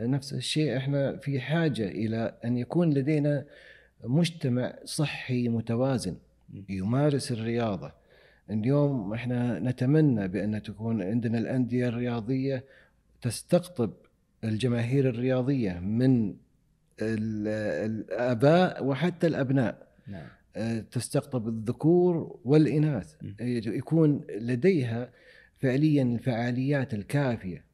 [0.00, 3.44] نفس الشيء إحنا في حاجة إلى أن يكون لدينا
[4.04, 6.16] مجتمع صحي متوازن.
[6.68, 7.92] يمارس الرياضة.
[8.50, 12.64] اليوم إحنا نتمنى بأن تكون عندنا الأندية الرياضية
[13.22, 13.92] تستقطب
[14.44, 16.28] الجماهير الرياضية من
[17.02, 17.48] ال-
[17.90, 19.86] الآباء وحتى الأبناء.
[20.06, 20.28] نعم.
[20.90, 23.34] تستقطب الذكور والإناث م.
[23.66, 25.12] يكون لديها
[25.58, 27.64] فعليا الفعاليات الكافية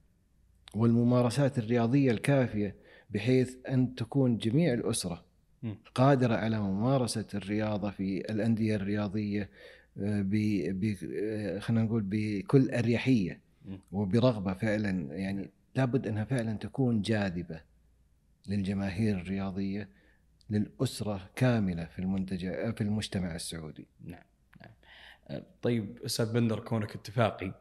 [0.75, 2.75] والممارسات الرياضية الكافية
[3.11, 5.25] بحيث أن تكون جميع الأسرة
[5.63, 5.75] م.
[5.95, 9.51] قادرة على ممارسة الرياضة في الأندية الرياضية
[9.99, 10.35] آه، ب
[11.15, 13.77] آه، خلينا نقول بكل أريحية م.
[13.93, 17.61] وبرغبة فعلا يعني لابد أنها فعلا تكون جاذبة
[18.49, 19.89] للجماهير الرياضية
[20.51, 22.41] للأسرة كاملة في المنتج
[22.75, 24.23] في المجتمع السعودي نعم
[24.61, 24.71] نعم
[25.29, 27.55] أه، طيب أستاذ بندر كونك اتفاقي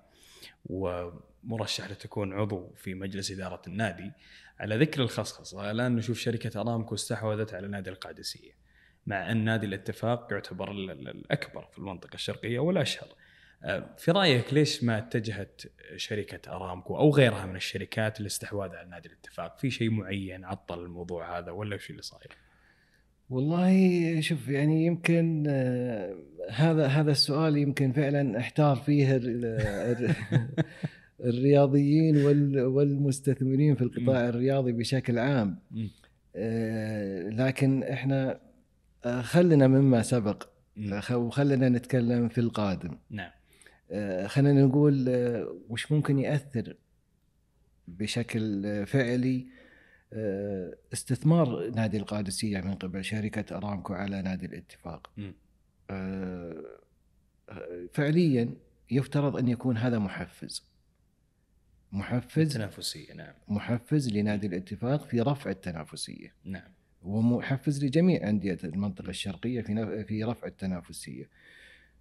[0.66, 4.12] ومرشح لتكون عضو في مجلس إدارة النادي
[4.60, 8.52] على ذكر الخصخصة الآن نشوف شركة أرامكو استحوذت على نادي القادسية
[9.08, 13.08] مع أن نادي الاتفاق يعتبر ال- ال- الأكبر في المنطقة الشرقية والاشهر
[13.64, 15.62] أه، في رأيك ليش ما اتجهت
[15.96, 21.38] شركة أرامكو أو غيرها من الشركات للاستحواذ على نادي الاتفاق؟ في شيء معين عطل الموضوع
[21.40, 22.38] هذا ولا وش اللي صاير؟
[23.30, 26.16] والله شوف يعني يمكن آه،
[26.52, 30.16] هذا هذا السؤال يمكن فعلا أحتار فيه ال- ال-
[31.30, 35.60] الرياضيين وال- والمستثمرين في القطاع الرياضي بشكل عام.
[36.36, 38.40] آه، لكن إحنا
[39.06, 40.44] آه، خلنا مما سبق
[41.12, 42.98] وخلنا نتكلم في القادم.
[43.10, 43.32] نعم.
[44.28, 45.06] خلينا نقول
[45.70, 46.76] وش ممكن يأثر
[47.88, 49.48] بشكل فعلي
[50.94, 55.12] استثمار نادي القادسية من قبل شركة أرامكو على نادي الاتفاق.
[55.18, 55.34] مم.
[55.90, 56.64] آه،
[57.94, 58.54] فعليا
[58.92, 60.64] يفترض أن يكون هذا محفز
[61.92, 66.72] محفز تنافسيه نعم محفز لنادي الاتفاق في رفع التنافسية نعم
[67.04, 71.30] ومحفز لجميع أندية المنطقة الشرقية في في رفع التنافسية.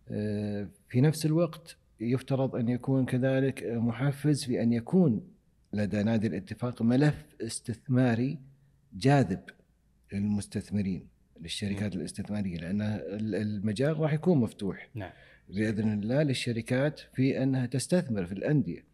[0.09, 5.36] آه، في نفس الوقت يفترض أن يكون كذلك محفز في أن يكون
[5.77, 8.39] لدى نادي الاتفاق ملف استثماري
[8.95, 9.41] جاذب
[10.13, 11.07] للمستثمرين
[11.43, 15.11] للشركات الاستثمارية لأن ال- المجال راح يكون مفتوح نعم
[15.49, 18.85] بإذن الله للشركات في أنها تستثمر في الأندية.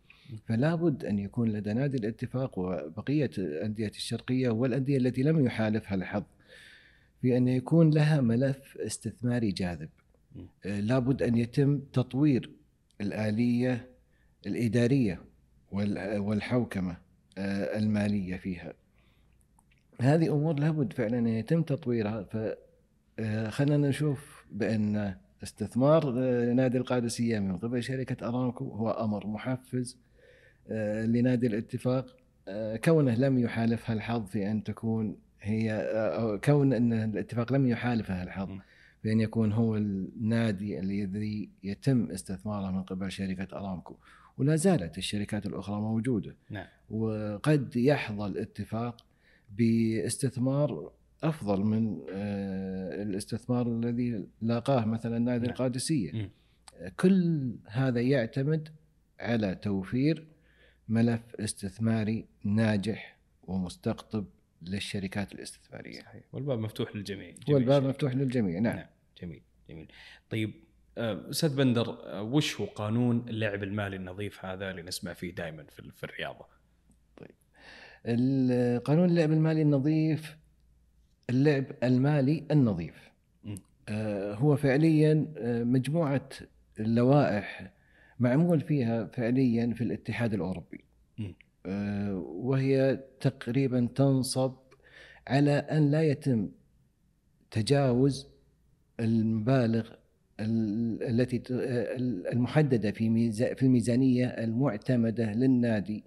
[0.46, 6.22] فلا بد أن يكون لدى نادي الاتفاق وبقية الانديه الشرقية والأندية التي لم يحالفها الحظ
[7.22, 9.88] في أن يكون لها ملف استثماري جاذب.
[10.36, 10.40] م.
[10.66, 12.50] آه، لابد أن يتم تطوير
[13.00, 13.88] الآلية
[14.46, 15.20] الإدارية
[15.72, 16.96] وال- والحوكمة
[17.38, 18.72] آه، المالية فيها.
[20.00, 22.36] هذه أمور لابد فعلا أن يتم تطويرها ف
[23.18, 29.98] آه، نشوف بأن استثمار آه، نادي القادسية من قبل شركة أرامكو هو أمر محفز
[31.04, 32.16] لنادي الاتفاق
[32.84, 38.50] كونه لم يحالفها الحظ في أن تكون هي أو كون أن الاتفاق لم يحالفها الحظ
[38.50, 38.60] م.
[39.04, 43.94] بان يكون هو النادي الذي يتم استثماره من قبل شركة أرامكو
[44.38, 46.36] ولا زالت الشركات الأخرى موجودة.
[46.50, 46.66] نعم.
[46.90, 49.06] وقد يحظى الاتفاق
[49.50, 50.92] باستثمار
[51.22, 55.50] أفضل من آه، الاستثمار الذي لاقاه مثلا نادي نعم.
[55.50, 56.12] القادسية.
[56.12, 56.30] مم.
[56.96, 58.68] كل هذا يعتمد
[59.20, 60.26] على توفير
[60.88, 64.24] ملف استثماري ناجح ومستقطب
[64.62, 66.00] للشركات الاستثمارية.
[66.00, 66.22] صحيح.
[66.32, 67.30] والباب مفتوح للجميع.
[67.30, 67.82] جميع والباب.
[67.82, 68.60] مفتوح للجميع.
[68.60, 68.86] نعم, نعم.
[69.22, 69.42] جميل.
[69.68, 69.88] جميل.
[70.30, 70.54] طيب
[70.98, 75.90] أستاذ بندر آه، وش هو قانون اللعب المالي النظيف هذا اللي نسمع فيه دائما في
[75.94, 76.46] في الرياضة؟
[78.06, 80.36] القانون اللعب المالي النظيف
[81.30, 83.10] اللعب المالي النظيف.
[83.88, 86.28] آه، هو فعليا آه، مجموعة
[86.78, 87.72] لوائح
[88.18, 90.34] معمول فيها فعليا في الاتحاد.
[91.66, 94.54] آه، وهي تقريبا تنصب
[95.28, 96.48] على أن لا يتم
[97.50, 98.28] تجاوز
[99.00, 100.01] المبالغ ال-
[100.42, 101.42] التي
[102.32, 106.04] المحددة في في الميزانية المعتمدة للنادي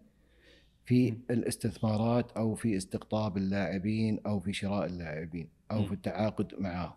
[0.86, 5.84] في الاستثمارات أو في استقطاب اللاعبين أو في شراء اللاعبين أو.
[5.86, 6.94] في التعاقد معهم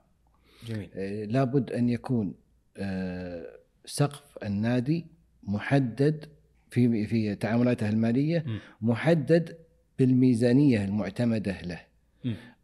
[0.66, 2.34] جميل آه، لابد أن يكون
[2.76, 3.46] آه،
[3.84, 5.06] سقف النادي
[5.42, 6.26] محدد
[6.70, 8.44] في في تعاملاته المالية.
[8.80, 9.56] محدد
[9.98, 11.80] بالميزانية المعتمدة له.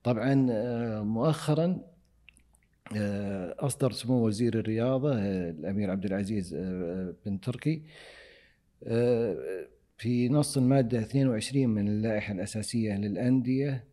[0.05, 1.81] طبعا آه، مؤخرا
[3.59, 7.83] أصدر سمو وزير الرياضة آه، الأمير عبد العزيز آه، بن تركي
[8.85, 9.67] آه،
[9.99, 13.85] في نص المادة 22 من اللائحة الأساسية للأندية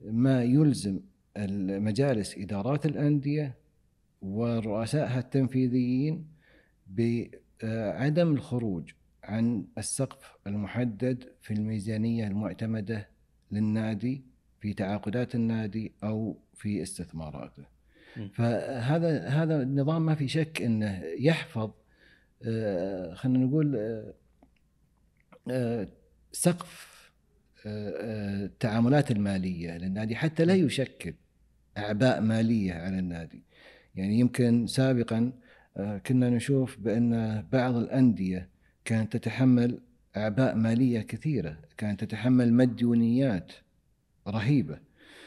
[0.00, 1.00] ما يلزم
[1.38, 3.54] مجالس إدارات الأندية
[4.22, 6.26] ورؤسائها التنفيذيين
[6.86, 8.92] بعدم الخروج
[9.24, 13.08] عن السقف المحدد في الميزانية المعتمدة
[13.50, 14.22] للنادي
[14.60, 17.64] في تعاقدات النادي أو في استثماراته.
[18.34, 21.70] فهذا هذا النظام ما في شك إنه يحفظ
[22.46, 24.14] آه، خلينا نقول آه،
[25.50, 25.88] آه،
[26.32, 26.92] سقف
[27.66, 31.14] التعاملات المالية للنادي حتى لا يشكل
[31.78, 33.42] أعباء مالية على النادي.
[33.94, 35.32] يعني يمكن سابقا
[36.06, 38.48] كنا نشوف بأن بعض الأندية
[38.84, 39.78] كانت تتحمل
[40.16, 43.52] أعباء مالية كثيرة، كانت تتحمل مديونيات
[44.28, 44.78] رهيبة.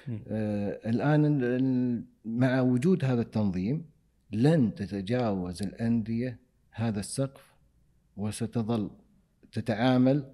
[0.07, 3.85] الآن ال- ال- مع وجود هذا التنظيم
[4.31, 6.39] لن تتجاوز الأندية
[6.71, 7.53] هذا السقف
[8.17, 8.89] وستظل
[9.51, 10.31] تتعامل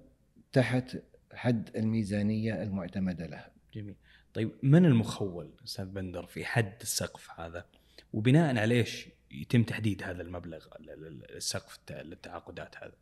[0.52, 0.96] تحت
[1.32, 3.50] حد الميزانية المعتمدة لها.
[3.74, 3.94] جميل
[4.34, 7.64] طيب من المخول أستاذ بندر في حد السقف هذا
[8.12, 12.92] وبناء على إيش يتم تحديد هذا المبلغ ال- ال- السقف للتعاقدات هذا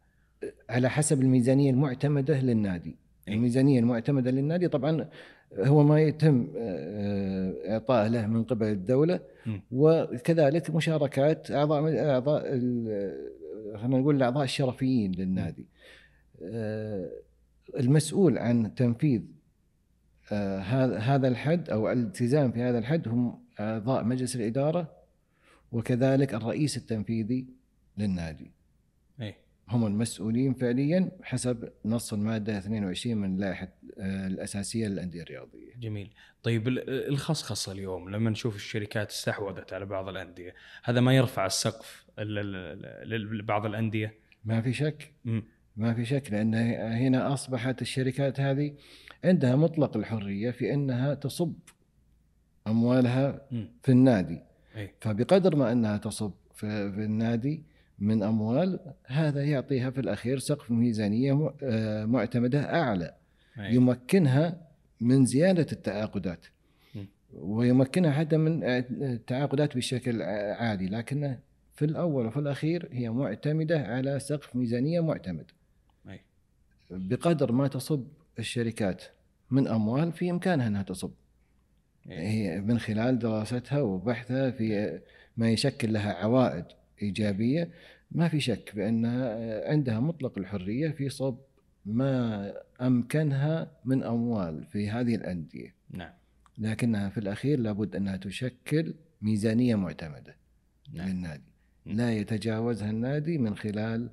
[0.70, 2.96] على حسب الميزانية المعتمدة للنادي.
[3.28, 3.34] أي.
[3.34, 5.08] الميزانية المعتمدة للنادي طبعا
[5.58, 9.20] هو ما يتم آه، اعطائه له من قبل الدولة.
[9.70, 12.42] وكذلك مشاركات أعضاء أعضاء
[13.76, 15.66] خلينا نقول الأعضاء الشرفيين للنادي.
[16.42, 17.10] آه،
[17.78, 19.22] المسؤول عن تنفيذ
[20.32, 24.92] آه، هذا هذا الحد أو الالتزام في هذا الحد هم أعضاء مجلس الإدارة
[25.72, 27.46] وكذلك الرئيس التنفيذي
[27.98, 28.50] للنادي.
[29.20, 29.34] اي
[29.70, 35.74] هم المسؤولين فعليا حسب نص المادة 22 من اللائحه آه، الأساسية للأندية الرياضية.
[35.80, 36.10] جميل
[36.42, 40.54] طيب ال- الخصخصة اليوم لما نشوف الشركات استحوذت على بعض الأندية
[40.84, 45.12] هذا ما يرفع السقف ال- ال- ال- لبعض الأندية ما في شك.
[45.76, 46.54] ما في شك لأن
[46.92, 48.74] هنا أصبحت الشركات هذه
[49.24, 51.52] عندها مطلق الحرية في أنها تصب
[52.66, 53.68] أموالها مم.
[53.82, 54.40] في النادي
[54.76, 56.66] اي فبقدر ما أنها تصب في
[57.04, 57.62] النادي
[58.00, 63.14] من أموال هذا يعطيها في الأخير سقف ميزانية آه، معتمدة أعلى
[63.58, 63.74] أي.
[63.74, 64.68] يمكنها
[65.00, 66.46] من زيادة التعاقدات.
[67.34, 71.36] ويمكنها حتى من التعاقدات بشكل ع- عالي لكن
[71.74, 75.50] في الأول وفي الأخير هي معتمدة على سقف ميزانية معتمد
[76.08, 76.20] أي.
[76.90, 78.06] بقدر ما تصب
[78.38, 79.02] الشركات
[79.50, 81.10] من أموال في إمكانها أنها تصب
[82.10, 82.16] أي.
[82.28, 85.00] هي من خلال دراستها وبحثها في
[85.36, 86.64] ما يشكل لها عوائد
[87.02, 87.70] إيجابية
[88.12, 91.38] ما في شك بأنها عندها مطلق الحرية في صب
[91.86, 95.74] ما أمكنها من أموال في هذه الأندية.
[95.90, 96.12] نعم.
[96.58, 100.36] لكنها في الأخير لابد أنها تشكل ميزانية معتمدة
[100.92, 101.08] نعم.
[101.08, 101.52] للنادي.
[101.86, 104.10] لا يتجاوزها النادي من خلال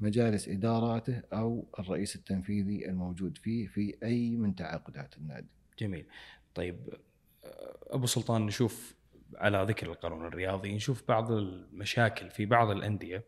[0.00, 5.48] مجالس إداراته أو الرئيس التنفيذي الموجود فيه في أي من تعاقدات النادي.
[5.78, 6.06] جميل.
[6.54, 6.76] طيب
[7.44, 8.94] آه، أبو سلطان نشوف
[9.36, 13.24] على ذكر القانون الرياضي نشوف بعض المشاكل في بعض الأندية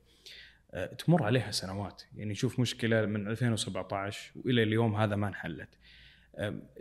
[0.75, 2.03] آه، تمر عليها سنوات.
[2.17, 5.69] يعني نشوف مشكلة من 2017 وإلى اليوم هذا ما انحلت.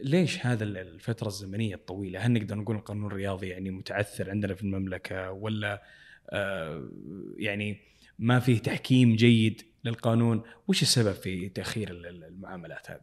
[0.04, 4.62] ليش هذا ال- الفترة الزمنية الطويلة؟ هل نقدر نقول القانون الرياضي يعني متعثر عندنا في
[4.64, 5.84] المملكة ولا
[6.30, 6.90] آه،
[7.38, 7.78] يعني
[8.20, 11.50] ما فيه تحكيم جيد للقانون؟ وش السبب في
[11.92, 13.02] ال- المعاملات هذه؟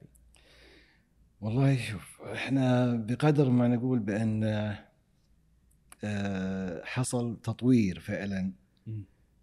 [1.41, 3.99] والله شوف إحنا بقدر ما نقول
[4.45, 4.79] آه،
[6.85, 8.53] حصل تطوير فعلا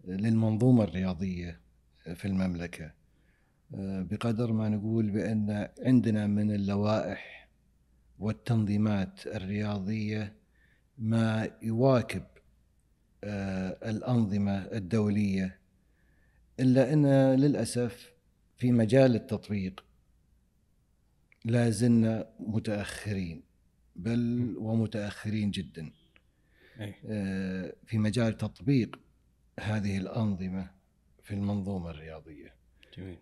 [0.07, 1.59] للمنظومة الرياضية
[2.15, 2.91] في المملكة.
[3.75, 7.49] آه، بقدر ما نقول بأن عندنا من اللوائح
[8.19, 10.35] والتنظيمات الرياضية
[10.97, 12.23] ما يواكب
[13.23, 15.59] آه، الأنظمة الدولية
[16.59, 17.05] إلا أن
[17.39, 18.13] للأسف
[18.57, 19.85] في مجال التطبيق
[21.45, 23.43] لا زلنا متأخرين
[23.95, 25.91] بل ومتأخرين جدا.
[27.85, 28.99] في مجال تطبيق
[29.59, 30.71] هذه الأنظمة
[31.23, 32.53] في المنظومة الرياضية.
[32.97, 33.17] جميل.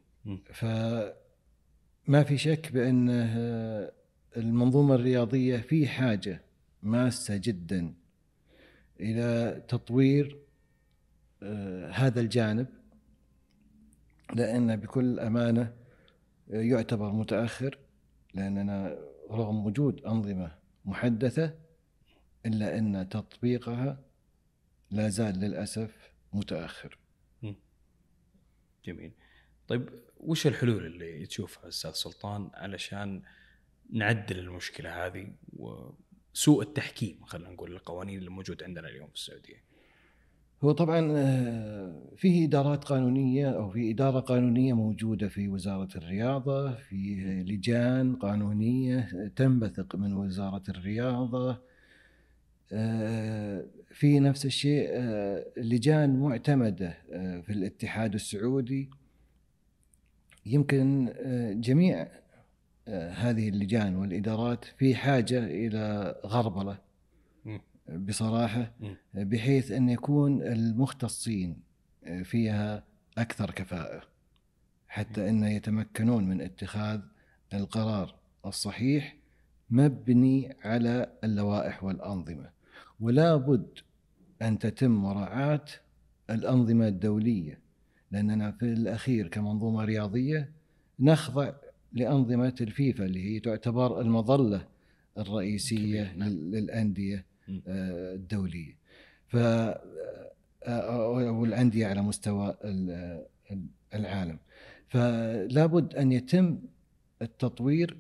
[0.54, 3.92] فما في شك بأن آه،
[4.38, 6.42] المنظومة الرياضية في حاجة
[6.84, 7.94] ماسة جدا
[9.00, 10.38] إلى تطوير
[11.44, 12.68] آه، هذا الجانب
[14.36, 15.74] لأن بكل أمانة
[16.52, 17.78] آه، يعتبر متأخر
[18.34, 18.98] لأننا
[19.32, 20.52] رغم وجود أنظمة
[20.86, 21.54] محدثة
[22.45, 23.99] إلا أن تطبيقها
[24.91, 26.97] لا زال للأسف متأخر.
[28.86, 29.12] جميل.
[29.67, 33.21] طيب وش الحلول اللي تشوفها أستاذ سلطان علشان
[33.89, 39.63] نعدل المشكلة هذه وسوء التحكيم خلينا نقول القوانين اللي موجوده عندنا اليوم في السعودية؟
[40.63, 47.15] هو طبعا آه، فيه إدارات قانونية أو في إدارة قانونية موجودة في وزارة الرياضة في
[47.47, 51.62] لجان قانونية تنبثق من وزارة الرياضة آه،
[53.91, 58.89] في نفس الشيء آه، لجان معتمدة آه، في الاتحاد السعودي
[60.45, 62.07] يمكن آه، جميع
[62.88, 66.77] آه، هذه اللجان والإدارات في حاجة إلى غربلة.
[67.89, 68.73] بصراحة.
[69.13, 71.62] بحيث أن يكون المختصين
[72.23, 72.84] فيها
[73.17, 74.03] أكثر كفاءة
[74.88, 77.01] حتى أن يتمكنون من اتخاذ
[77.53, 79.15] القرار الصحيح
[79.69, 82.61] مبني على اللوائح والأنظمة
[83.02, 83.68] ولا بد
[84.42, 85.66] أن تتم مراعاة
[86.30, 87.60] الأنظمة الدولية
[88.12, 90.52] لأننا في الأخير كمنظومة رياضية
[91.00, 91.52] نخضع
[91.94, 94.68] لأنظمة الفيفا اللي هي تعتبر المظلة
[95.18, 96.30] الرئيسية كبير، نعم.
[96.30, 97.62] لل- للأندية مم.
[97.68, 98.78] آه، الدولية
[99.28, 99.36] ف
[100.68, 103.26] آه، والأندية على مستوى ال-
[103.94, 104.38] العالم
[104.90, 106.60] فلا بد أن يتم
[107.22, 107.98] التطوير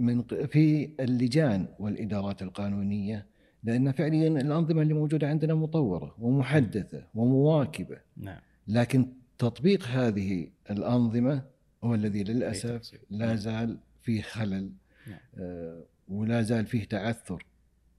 [0.00, 3.26] من في اللجان والإدارات القانونية
[3.64, 7.98] لأن فعليا الأنظمة اللي موجودة عندنا مطورة ومحدثة ومواكبة.
[8.16, 8.40] نعم.
[8.68, 11.42] لكن تطبيق هذه الأنظمة
[11.84, 12.94] هو الذي للأسف.
[13.10, 13.36] لا نعم.
[13.36, 14.72] زال فيه خلل
[15.06, 15.18] نعم.
[15.38, 17.46] آه، ولا زال فيه تعثر.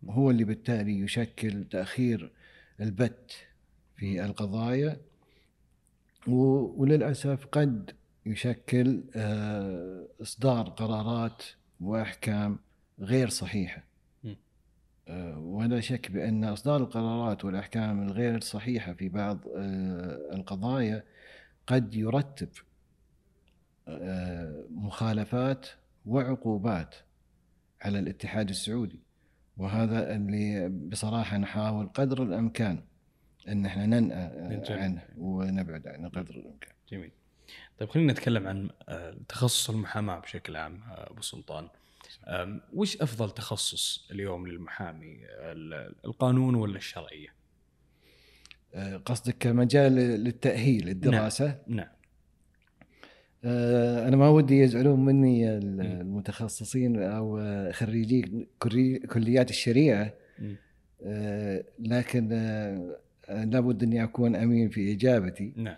[0.10, 2.32] هو اللي بالتالي يشكل تأخير
[2.82, 3.32] البت
[3.96, 4.98] في القضايا
[6.28, 7.92] وللأسف قد
[8.26, 11.44] يشكل آه، إصدار قرارات
[11.82, 12.60] وأحكام
[13.00, 13.84] غير صحيحة.
[15.38, 21.04] ولا شك بأن إصدار القرارات والأحكام الغير صحيحة في بعض آه، القضايا
[21.68, 22.50] قد يرتب
[23.88, 25.68] آه، مخالفات
[26.06, 26.96] وعقوبات
[27.82, 29.00] على الاتحاد السعودي
[29.58, 32.84] وهذا اللي بصراحة نحاول قدر الإمكان
[33.48, 34.64] أن إحنا ننأى.
[34.70, 36.74] عنه ونبعد عنه قدر الإمكان.
[36.92, 37.12] جميل
[37.80, 41.68] طيب خلينا نتكلم عن آه، تخصص المحاماة بشكل عام آه، أبو سلطان
[42.74, 47.28] وش أفضل تخصص اليوم للمحامي ال- القانون ولا الشرعية؟
[48.74, 51.88] آه، قصدك كمجال للتأهيل الدراسة؟ نعم
[53.44, 57.42] آه، أنا ما ودي يزعلون مني المتخصصين أو
[57.72, 60.14] خريجي كلي- كليات الشريعة.
[61.04, 62.28] آه، لكن
[63.30, 65.54] لابد أني أكون أمين في إجابتي.
[65.56, 65.76] نعم.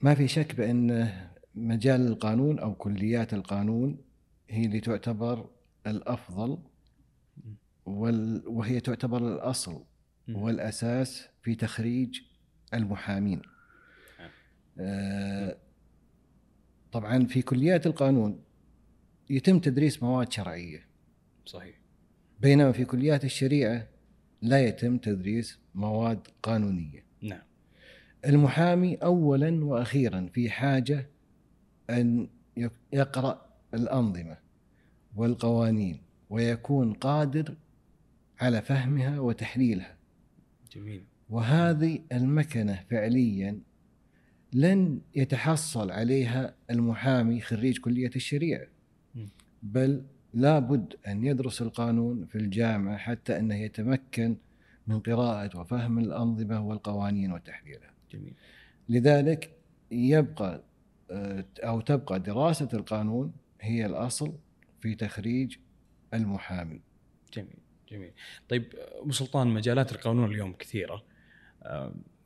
[0.00, 1.12] ما في شك بأن
[1.54, 3.96] مجال القانون أو كليات القانون
[4.48, 5.50] هي اللي تعتبر
[5.86, 6.58] الأفضل
[7.86, 9.84] وال- وهي تعتبر الأصل.
[10.28, 12.20] والأساس في تخريج
[12.74, 13.42] المحامين.
[14.18, 14.30] نعم.
[14.78, 15.56] آه،
[16.92, 18.42] طبعا في كليات القانون
[19.30, 20.86] يتم تدريس مواد شرعية
[21.46, 21.76] صحيح
[22.40, 23.88] بينما في كليات الشريعة
[24.42, 27.04] لا يتم تدريس مواد قانونية.
[27.22, 27.42] نعم
[28.24, 31.10] المحامي اولا وأخيرا في حاجة
[31.90, 34.36] أن يق- يقرأ الأنظمة
[35.16, 36.00] والقوانين
[36.30, 37.54] ويكون قادر
[38.40, 39.96] على فهمها وتحليلها.
[40.72, 41.04] جميل.
[41.30, 43.60] وهذه المكنة فعليا
[44.52, 48.66] لن يتحصل عليها المحامي خريج كلية الشريعة.
[49.14, 49.26] م.
[49.62, 50.02] بل
[50.34, 54.36] لابد أن يدرس القانون في الجامعة حتى أنه يتمكن
[54.86, 57.90] من قراءة وفهم الأنظمة والقوانين وتحليلها.
[58.10, 58.34] جميل.
[58.88, 59.50] لذلك
[59.90, 60.62] يبقى
[61.10, 64.38] آه، أو تبقى دراسة القانون هي الأصل
[64.80, 65.56] في تخريج
[66.14, 66.80] المحامي.
[67.34, 67.58] جميل
[67.90, 68.12] جميل
[68.48, 71.02] طيب أبو سلطان مجالات القانون اليوم كثيرة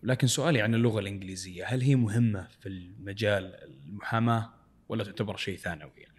[0.03, 4.51] لكن سؤالي عن اللغة الإنجليزية هل هي مهمة في المجال المحاماة
[4.89, 6.11] ولا تعتبر شيء ثانوي يعني؟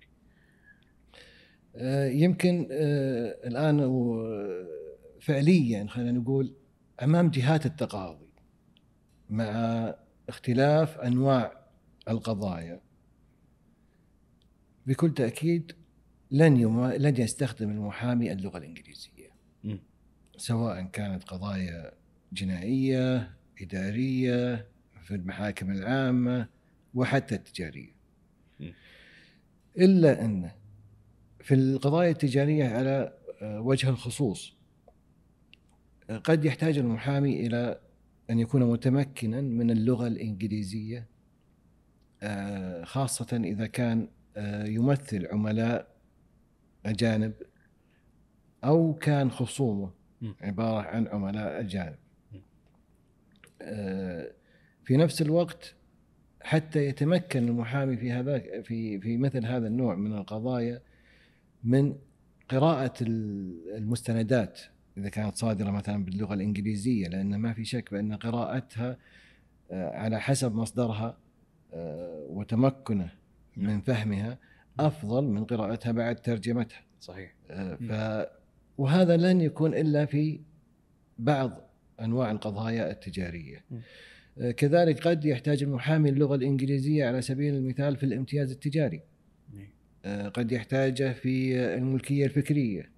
[1.75, 3.79] آه، يمكن آه، الآن
[5.21, 6.53] فعليا خلينا نقول
[7.03, 8.29] أمام جهات التقاضي
[9.29, 9.95] مع
[10.29, 11.67] اختلاف أنواع
[12.07, 12.81] القضايا
[14.87, 15.71] بكل تأكيد
[16.31, 19.29] لن يما لن يستخدم المحامي اللغة الإنجليزية
[19.63, 19.79] مم.
[20.37, 21.91] سواء كانت قضايا
[22.33, 24.67] جنائية إدارية
[25.01, 26.47] في المحاكم العامة
[26.93, 27.95] وحتى التجارية
[28.59, 28.73] مم.
[29.77, 30.51] إلا أن
[31.39, 34.55] في القضايا التجارية على آه، وجه الخصوص
[36.23, 37.81] قد يحتاج المحامي إلى
[38.29, 41.07] أن يكون متمكنا من اللغة الإنجليزية
[42.23, 44.07] آه، خاصة إذا كان
[44.65, 45.87] يمثل عملاء
[46.85, 47.33] أجانب
[48.63, 49.91] أو كان خصومه.
[50.41, 51.95] عبارة عن عملاء أجانب.
[53.61, 54.31] آه،
[54.85, 55.75] في نفس الوقت
[56.41, 60.81] حتى يتمكن المحامي في هذا في في مثل هذا النوع من القضايا
[61.63, 61.95] من
[62.49, 64.59] قراءة ال- المستندات
[64.97, 68.97] إذا كانت صادرة مثلا باللغة الإنجليزية لأن ما في شك بأن قراءتها
[69.71, 71.17] آه، على حسب مصدرها
[71.73, 73.09] آه، وتمكنه
[73.57, 74.37] من فهمها
[74.79, 78.27] أفضل من قراءتها بعد ترجمتها صحيح آه، ف
[78.77, 80.39] وهذا لن يكون إلا في
[81.19, 81.69] بعض
[82.01, 83.65] أنواع القضايا التجارية.
[84.37, 89.01] آه، كذلك قد يحتاج المحامي اللغة الإنجليزية على سبيل المثال في الامتياز التجاري.
[90.05, 92.91] آه، قد يحتاجه في الملكية الفكرية.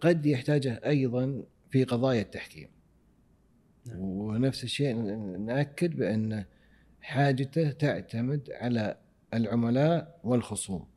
[0.00, 2.68] قد يحتاجه أيضا في قضايا التحكيم.
[3.86, 3.98] نعم.
[3.98, 4.94] ونفس الشيء
[5.38, 6.44] نأكد بأن
[7.02, 8.98] حاجته تعتمد على
[9.34, 10.88] العملاء والخصوم.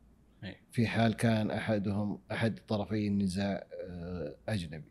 [0.44, 0.60] إيه.
[0.72, 4.84] في حال كان أحدهم أحد طرفي النزاع آه، أجنبي.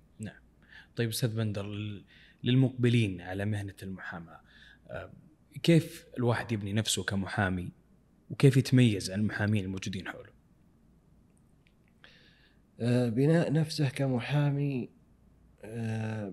[0.96, 2.04] طيب أستاذ بندر لل-
[2.44, 4.40] للمقبلين على مهنة المحاماة
[4.90, 5.12] آه،
[5.64, 7.72] كيف الواحد يبني نفسه كمحامي
[8.30, 10.30] وكيف يتميز عن المحامين الموجودين حوله؟
[12.80, 14.90] آه، بناء نفسه كمحامي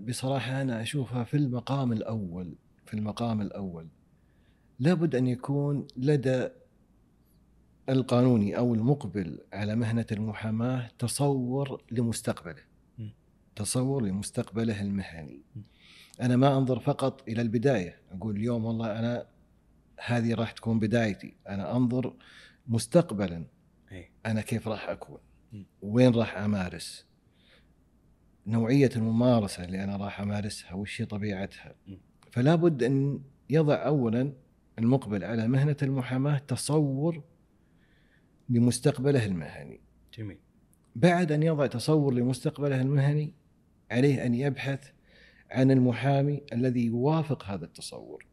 [0.08, 2.54] بصراحة أنا أشوفها في المقام الأول
[2.86, 3.88] في المقام الأول
[4.80, 6.48] لابد أن يكون لدى
[7.88, 12.62] القانوني أو المقبل على مهنة المحاماة تصور لمستقبله.
[12.98, 13.08] م.
[13.56, 15.40] تصور لمستقبله المهني.
[15.56, 15.60] م.
[16.20, 19.26] أنا ما أنظر فقط إلى البداية، أقول اليوم والله أنا
[20.04, 22.14] هذه راح تكون بدايتي، أنا أنظر
[22.68, 23.44] مستقبلا
[23.92, 25.18] اي أنا كيف راح أكون
[25.52, 25.62] م.
[25.82, 27.06] وين راح أمارس
[28.46, 31.74] نوعية الممارسة اللي أنا راح أمارسها وش هي طبيعتها.
[32.30, 33.20] فلا بد أن
[33.50, 34.32] يضع اولا
[34.78, 37.22] المقبل على مهنة المحاماة تصور
[38.48, 39.80] لمستقبله المهني.
[40.18, 40.38] جميل.
[40.96, 43.34] بعد أن يضع تصور لمستقبله المهني
[43.90, 44.90] عليه أن يبحث
[45.50, 48.26] عن المحامي الذي يوافق هذا التصور.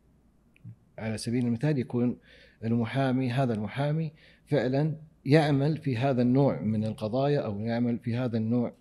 [0.98, 2.18] على سبيل المثال يكون
[2.64, 4.12] المحامي هذا المحامي
[4.46, 8.74] فعلا يعمل في هذا النوع من القضايا أو يعمل في هذا النوع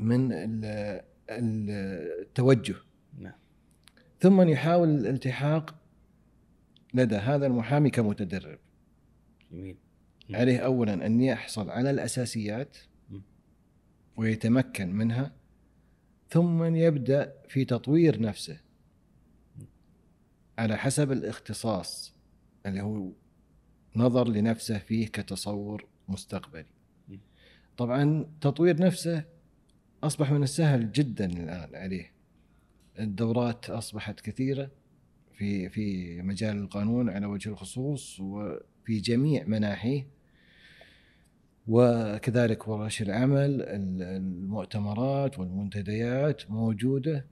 [0.00, 0.64] من ال-
[1.30, 1.70] ال-
[2.22, 2.74] التوجه.
[3.18, 3.32] نعم.
[4.20, 5.74] ثم يحاول الالتحاق
[6.96, 8.58] لدى هذا المحامي كمتدرب.
[9.52, 9.76] جميل.
[10.30, 12.76] عليه اولا أن يحصل على الأساسيات.
[14.16, 15.32] ويتمكن منها
[16.28, 18.60] ثم يبدأ في تطوير نفسه.
[20.58, 22.14] على حسب الاختصاص
[22.66, 23.12] اللي هو
[23.96, 26.66] نظر لنفسه فيه كتصور مستقبلي.
[27.76, 29.24] طبعا تطوير نفسه
[30.02, 32.12] أصبح من السهل جدا الآن عليه.
[32.98, 34.70] الدورات أصبحت كثيرة.
[35.36, 40.06] في في مجال القانون على وجه الخصوص وفي جميع مناحيه.
[41.68, 43.62] وكذلك ورش العمل
[44.02, 47.26] المؤتمرات والمنتديات موجودة.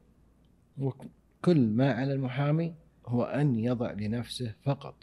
[0.79, 2.75] وكل ما على المحامي
[3.07, 4.95] هو أن يضع لنفسه فقط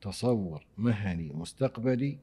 [0.00, 2.18] تصور مهني مستقبلي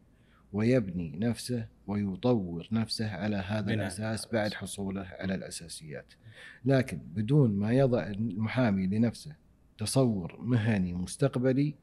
[0.53, 6.13] ويبني نفسه ويطور نفسه على هذا الأساس بعد حصوله على الأساسيات.
[6.65, 9.35] لكن بدون ما يضع المحامي لنفسه
[9.77, 11.75] تصور مهني مستقبلي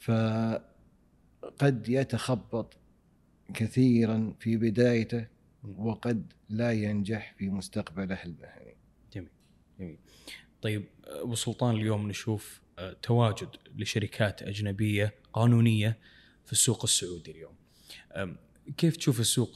[0.00, 0.64] فقد
[1.88, 2.76] يتخبط
[3.54, 5.26] كثيرا في بدايته
[5.76, 8.76] وقد لا ينجح في مستقبله المهني.
[9.12, 9.28] جميل
[9.80, 9.98] جميل.
[10.62, 15.98] طيب أبو سلطان اليوم نشوف آه، تواجد لشركات أجنبية قانونية
[16.44, 17.56] في السوق السعودي اليوم.
[18.76, 19.54] كيف تشوف السوق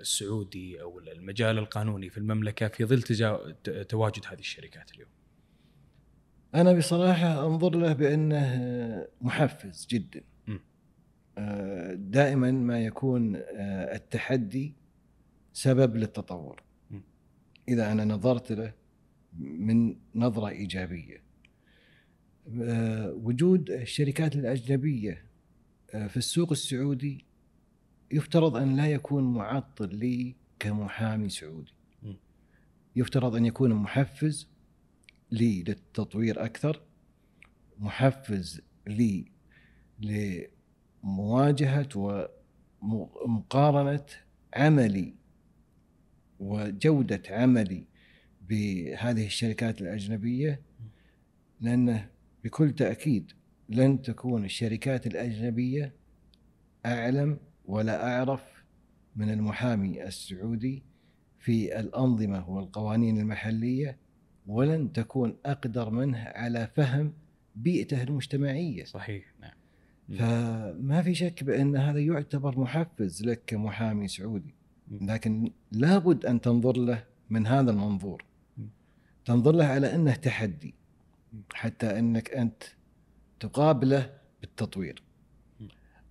[0.00, 3.02] السعودي أو المجال القانوني في المملكة في ظل
[3.84, 5.10] تواجد هذه الشركات اليوم؟
[6.54, 10.22] أنا بصراحة أنظر له بأنه محفز جدا.
[11.94, 14.74] دائما ما يكون آه، التحدي
[15.52, 16.62] سبب للتطور.
[17.68, 18.72] إذا أنا نظرت له
[19.38, 21.22] من نظرة إيجابية.
[22.62, 25.24] آه، وجود الشركات الأجنبية
[25.94, 27.24] آه، في السوق السعودي
[28.10, 31.72] يفترض أن لا يكون معطل لي كمحامي سعودي.
[32.96, 34.48] يفترض أن يكون محفز
[35.30, 36.82] لي للتطوير أكثر
[37.78, 39.24] محفز لي
[41.02, 41.88] مواجهه
[42.82, 44.06] ومقارنة
[44.54, 45.14] عملي
[46.38, 47.86] وجودة عملي
[48.48, 50.62] بهذه الشركات الأجنبية
[51.60, 52.10] لأنه
[52.44, 53.32] بكل تأكيد
[53.68, 55.94] لن تكون الشركات الأجنبية
[56.86, 58.42] أعلم ولا أعرف
[59.16, 60.82] من المحامي السعودي
[61.38, 63.98] في الأنظمة والقوانين المحلية
[64.48, 67.12] ولن تكون أقدر منه على فهم
[67.56, 68.84] بيئته المجتمعية.
[68.84, 69.52] صحيح نعم.
[70.18, 74.54] فما في شك بأن هذا يعتبر محفز لك كمحامي سعودي.
[74.90, 78.24] لكن لابد أن تنظر له من هذا المنظور.
[79.24, 80.74] تنظر له على أنه تحدي
[81.52, 82.62] حتى أنك أنت
[83.40, 85.02] تقابله بالتطوير.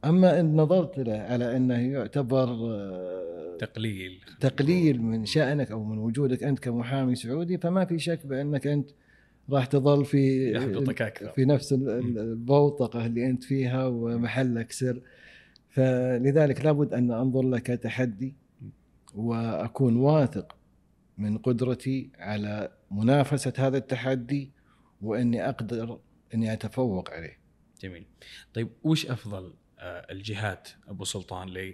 [0.05, 4.21] أما إن نظرت له على أنه يعتبر آه، تقليل.
[4.39, 8.89] تقليل من شأنك أو من وجودك أنت كمحامي سعودي فما في شك بأنك أنت
[9.49, 11.31] راح تظل في يحبطك أكثر.
[11.31, 15.01] في نفس البوطقه اللي أنت فيها ومحلك سر.
[15.69, 18.35] فلذلك لابد أن أنظر له كتحدي
[19.15, 20.55] وأكون واثق
[21.17, 24.51] من قدرتي على منافسة هذا التحدي
[25.01, 25.99] وأني أقدر
[26.33, 27.37] أني أتفوق عليه.
[27.81, 28.05] جميل.
[28.53, 31.73] طيب وش أفضل؟ الجهات أبو سلطان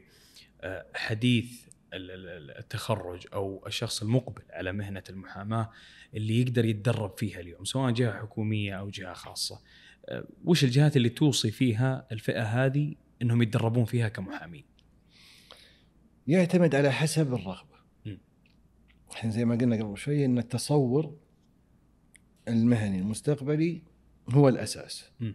[0.63, 5.69] لحديث التخرج أو الشخص المقبل على مهنة المحاماة
[6.13, 9.61] اللي يقدر يتدرب فيها اليوم سواء جهة حكومية أو جهة خاصة.
[10.05, 14.63] أه، وش الجهات اللي توصي فيها الفئة هذه إنهم يتدربون فيها كمحامين؟
[16.27, 17.73] يعتمد على حسب الرغبة.
[19.15, 21.17] إحنا زي ما قلنا قبل شوي إن التصور
[22.47, 23.81] المهني المستقبلي
[24.29, 25.11] هو الأساس.
[25.19, 25.31] م.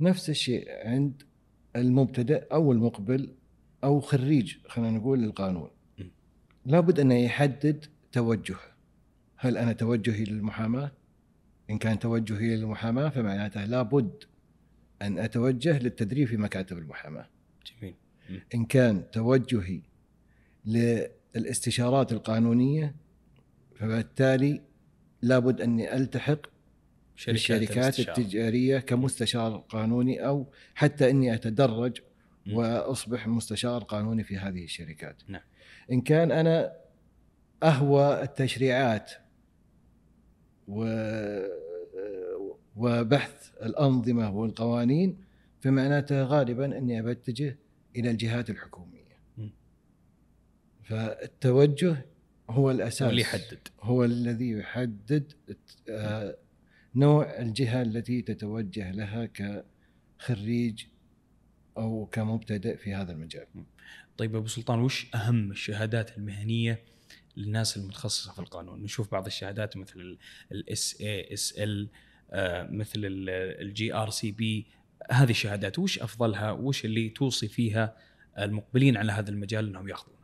[0.00, 1.22] نفس الشيء عند
[1.80, 3.34] المبتدئ أو المقبل
[3.84, 5.70] أو خريج خلينا نقول للقانون
[6.66, 8.78] لابد انه يحدد توجهه
[9.36, 10.92] هل أنا توجهي للمحاماة؟
[11.70, 14.24] إن كان توجهي للمحاماة فمعناته لابد
[15.02, 17.28] أن أتوجه للتدريب في مكاتب المحاماة.
[17.66, 17.94] جميل.
[18.54, 19.80] إن كان توجهي
[20.64, 22.94] للإستشارات القانونية
[23.76, 24.62] فبالتالي
[25.22, 26.46] لابد أني ألتحق
[27.18, 32.00] شركات بالشركات التجارية كمستشار قانوني أو حتى إني أتدرج
[32.52, 35.22] وأصبح مستشار قانوني في هذه الشركات.
[35.28, 35.42] نعم.
[35.92, 36.72] إن كان أنا
[37.62, 39.12] أهوى التشريعات
[40.68, 40.84] و
[42.76, 45.18] وبحث الأنظمة والقوانين
[45.60, 47.58] فمعناته غالبا إني بتجه
[47.96, 49.18] إلى الجهات الحكومية.
[50.82, 52.06] فالتوجه
[52.50, 55.32] هو الأساس هو اللي يحدد هو الذي يحدد
[55.88, 56.36] آه،
[56.98, 59.28] نوع الجهة التي تتوجه لها
[60.20, 60.84] كخريج
[61.76, 63.46] أو كمبتدئ في هذا المجال.
[64.18, 66.82] طيب أبو سلطان وش أهم الشهادات المهنية
[67.36, 70.18] للناس المتخصصة في القانون؟ نشوف بعض الشهادات مثل
[70.52, 71.88] ال SIS ال
[72.76, 73.00] مثل
[73.60, 74.66] ال GRCP
[75.10, 77.96] هذه الشهادات وش أفضلها؟ وش اللي توصي فيها
[78.38, 80.18] المقبلين على هذا المجال إنهم ياخذونه؟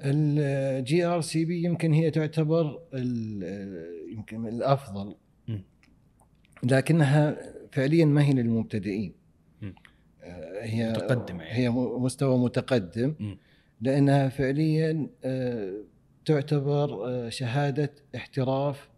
[0.00, 5.16] ال GRCP يمكن هي تعتبر ال- يمكن الأفضل.
[6.62, 7.36] لكنها
[7.72, 9.12] فعليا ما هي للمبتدئين.
[10.22, 11.58] آه، هي متقدمة يعني.
[11.58, 13.38] هي مستوى متقدم مم.
[13.80, 15.72] لأنها فعليا آه،
[16.24, 18.88] تعتبر آه، شهادة احتراف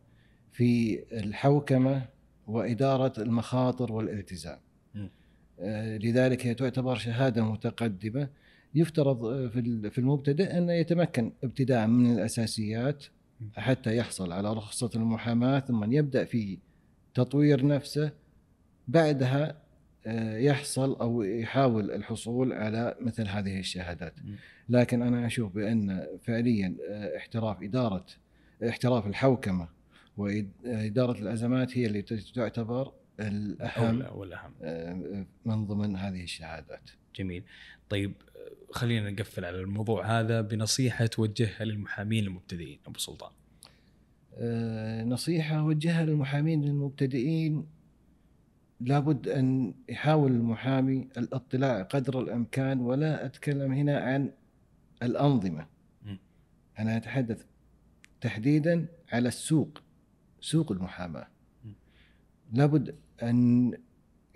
[0.53, 2.03] في الحوكمة
[2.47, 4.59] وإدارة المخاطر والالتزام.
[5.99, 8.29] لذلك هي تعتبر شهادة متقدمة
[8.75, 13.05] يفترض في ال- في المبتدئ انه يتمكن ابتداء من الأساسيات
[13.41, 13.51] مم.
[13.57, 16.59] حتى يحصل على رخصة المحاماة ثم يبدأ في
[17.19, 18.13] تطوير نفسه
[18.89, 19.63] بعدها
[20.07, 24.15] آه، يحصل أو يحاول الحصول على مثل هذه الشهادات.
[24.69, 28.07] لكن أنا أشوف بأن فعليا آه، احتراف إدارة
[28.69, 29.69] احتراف الحوكمة
[30.17, 32.03] وإدارة الأزمات هي اللي
[32.35, 34.53] تعتبر الأهم أولى والأهم.
[34.63, 36.91] آه، من ضمن هذه الشهادات.
[37.17, 37.43] جميل.
[37.89, 38.13] طيب
[38.71, 43.31] خلينا نقفل على الموضوع هذا بنصيحة توجهها للمحامين المبتدئين أبو سلطان.
[45.05, 47.67] نصيحة أوجهها للمحامين المبتدئين
[48.81, 54.31] لابد أن يحاول المحامي الاطلاع قدر الإمكان ولا أتكلم هنا عن
[55.03, 55.67] الأنظمة.
[56.79, 57.45] أنا أتحدث
[58.21, 59.83] تحديدا على السوق
[60.41, 61.27] سوق المحاماة.
[62.53, 63.73] لابد أن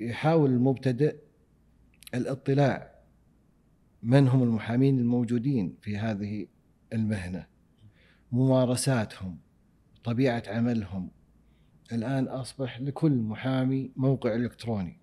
[0.01, 1.17] يحاول المبتدئ
[2.15, 2.93] الاطلاع
[4.03, 6.47] من هم المحامين الموجودين في هذه
[6.93, 7.47] المهنة
[8.33, 9.39] ممارساتهم
[10.05, 11.11] طبيعة عملهم.
[11.93, 14.99] الآن أصبح لكل محامي موقع إلكتروني.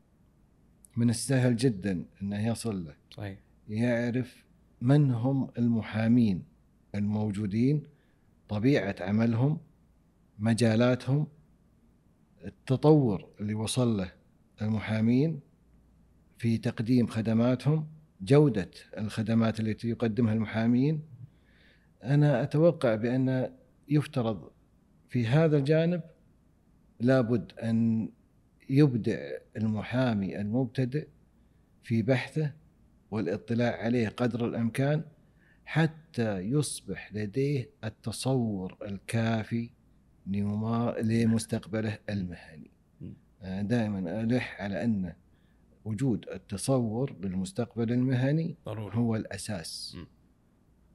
[0.97, 2.95] من السهل جدا أنه يصل له.
[3.12, 3.39] صحيح.
[3.70, 4.43] يعرف
[4.82, 6.43] من هم المحامين
[6.95, 7.84] الموجودين
[8.50, 9.58] طبيعة عملهم
[10.39, 11.28] مجالاتهم
[12.45, 14.12] التطور اللي وصل له
[14.62, 15.39] المحامين
[16.38, 17.88] في تقديم خدماتهم
[18.22, 21.02] جودة الخدمات التي يقدمها المحامين.
[22.04, 23.54] أنا أتوقع بأن
[23.89, 24.52] يفترض
[25.10, 26.01] في هذا الجانب
[26.99, 28.10] لابد أن
[28.70, 31.07] يبدع المحامي المبتدئ
[31.84, 32.53] في بحثه
[33.12, 35.03] والاطلاع عليه قدر الإمكان
[35.66, 39.70] حتى يصبح لديه التصور الكافي
[41.01, 42.72] لمستقبله المهني.
[43.43, 45.14] أنا دائما ألح على أن
[45.86, 49.97] وجود التصور للمستقبل المهني ضروري هو الأساس.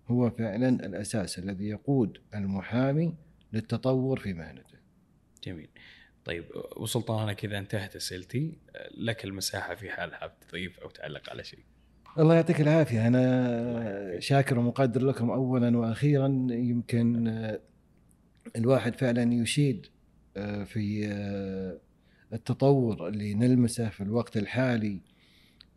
[0.09, 3.15] هو فعلا الأساس الذي يقود المحامي
[3.55, 4.79] للتطور في مهنته.
[5.45, 5.69] جميل.
[6.25, 8.59] طيب أبو سلطان أنا كذا انتهت أسئلتي.
[8.77, 11.65] آه، لك المساحة في حال حاب تضيف أو تعلق على شيء.
[12.19, 13.07] الله يعطيك العافية.
[13.07, 16.27] أنا شاكر ومقدر لكم أولا وأخيرا.
[16.51, 17.29] يمكن
[18.57, 19.87] الواحد فعلا يشيد
[20.37, 21.81] آه، في آه،
[22.33, 25.01] التطور اللي نلمسه في الوقت الحالي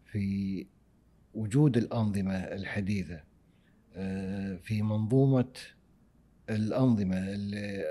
[0.05, 0.65] في
[1.33, 3.23] وجود الأنظمة الحديثة
[3.95, 5.53] آه، في منظومة
[6.49, 7.85] الأنظمة اللي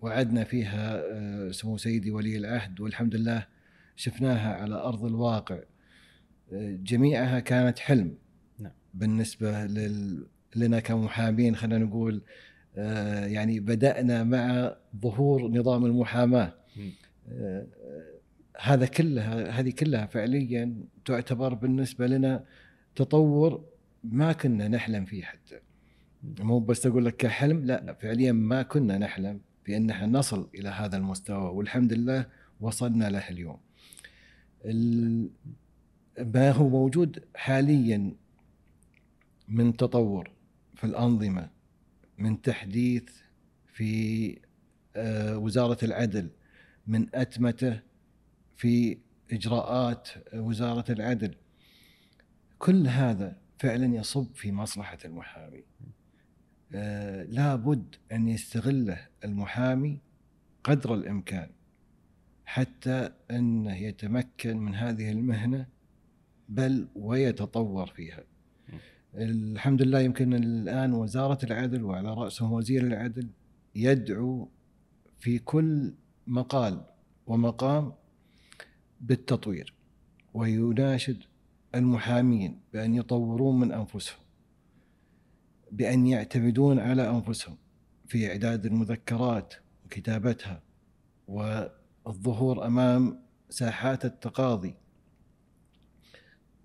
[0.00, 3.46] وعدنا فيها آه، سمو سيدي ولي العهد والحمد لله
[3.96, 5.58] شفناها على أرض الواقع
[6.82, 8.14] جميعها كانت حلم
[8.58, 8.72] نعم.
[8.94, 10.26] بالنسبة لل...
[10.56, 12.22] لنا كمحامين خلينا نقول
[12.76, 16.54] آه، يعني بدأنا مع ظهور نظام المحاماة.
[17.28, 17.66] آه،
[18.60, 22.44] هذا كلها هذه كلها فعليا تعتبر بالنسبة لنا
[22.94, 23.64] تطور
[24.04, 25.60] ما كنا نحلم فيه حتى
[26.22, 30.96] مو بس أقول لك كحلم لا فعليا ما كنا نحلم أن إحنا نصل إلى هذا
[30.96, 32.26] المستوى والحمد لله
[32.60, 33.60] وصلنا له اليوم.
[34.64, 35.30] ال-
[36.18, 38.12] ما هو موجود حاليا
[39.48, 40.30] من تطور
[40.74, 41.50] في الأنظمة
[42.18, 43.10] من تحديث
[43.66, 44.38] في
[44.96, 46.30] آه، وزارة العدل
[46.86, 47.80] من أتمتة
[48.56, 48.98] في
[49.32, 51.34] إجراءات وزارة العدل.
[52.58, 55.64] كل هذا فعلا يصب في مصلحة المحامي.
[57.28, 59.98] لابد أن يستغله المحامي
[60.64, 61.50] قدر الإمكان
[62.44, 65.66] حتى أنه يتمكن من هذه المهنة
[66.48, 68.24] بل ويتطور فيها.
[69.14, 73.28] الحمد لله يمكن الآن وزارة العدل وعلى رأسهم وزير العدل
[73.74, 74.48] يدعو
[75.18, 75.94] في كل
[76.26, 76.80] مقال
[77.26, 77.92] ومقام
[79.00, 79.74] بالتطوير
[80.34, 81.18] ويناشد
[81.74, 84.18] المحامين بأن يطورون من أنفسهم.
[85.72, 87.56] بأن يعتمدون على أنفسهم
[88.08, 89.54] في إعداد المذكرات
[89.84, 90.62] وكتابتها
[91.28, 93.18] والظهور أمام
[93.50, 94.74] ساحات التقاضي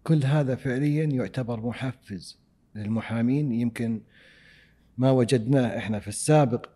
[0.04, 2.39] كل هذا فعليا يعتبر محفز
[2.76, 4.01] للمحامين يمكن
[4.97, 6.70] ما وجدناه إحنا في السابق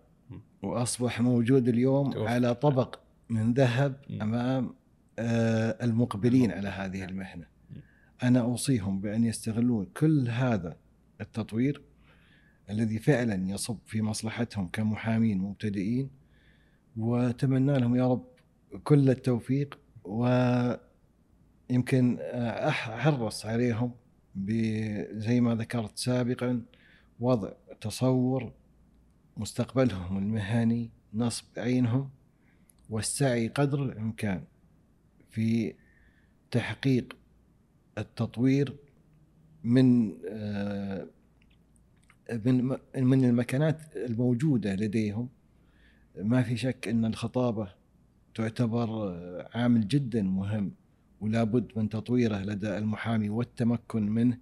[0.61, 2.27] وأصبح موجود اليوم توفر.
[2.27, 2.99] على طبق
[3.29, 3.95] من ذهب.
[4.21, 4.73] أمام
[5.19, 7.45] آه، المقبلين على هذه المهنة.
[8.23, 10.77] أنا أوصيهم بأن يستغلون كل هذا
[11.21, 11.81] التطوير
[12.69, 16.09] الذي فعلا يصب في مصلحتهم كمحامين مبتدئين
[16.97, 18.25] وأتمنى لهم يا رب
[18.83, 20.79] كل التوفيق ويمكن
[22.19, 23.91] أحرص عليهم
[25.11, 26.61] زي ما ذكرت سابقا
[27.19, 27.51] وضع
[27.81, 28.53] تصور
[29.37, 32.09] مستقبلهم المهني نصب عينهم
[32.89, 34.43] والسعي قدر الإمكان
[35.29, 35.73] في
[36.51, 37.17] تحقيق
[37.97, 38.75] التطوير
[39.63, 41.07] من آه،
[42.31, 45.29] من من المكانات الموجودة لديهم.
[46.17, 47.73] ما في شك إن الخطابة
[48.35, 49.11] تعتبر
[49.53, 50.71] عامل جدا مهم
[51.21, 54.37] ولا بد من تطويره لدى المحامي والتمكن منه.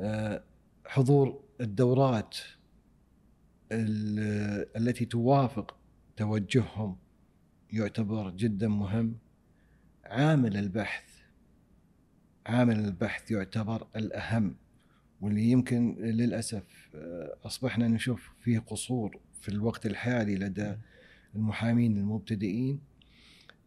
[0.00, 0.42] آه،
[0.86, 2.36] حضور الدورات
[4.76, 5.76] التي توافق
[6.16, 6.96] توجههم
[7.72, 9.14] يعتبر جدا مهم.
[10.04, 11.04] عامل البحث
[12.46, 14.54] عامل البحث يعتبر الأهم.
[15.20, 16.62] واللي يمكن للأسف
[16.94, 20.74] آه، أصبحنا نشوف فيه قصور في الوقت الحالي لدى
[21.34, 22.80] المحامين المبتدئين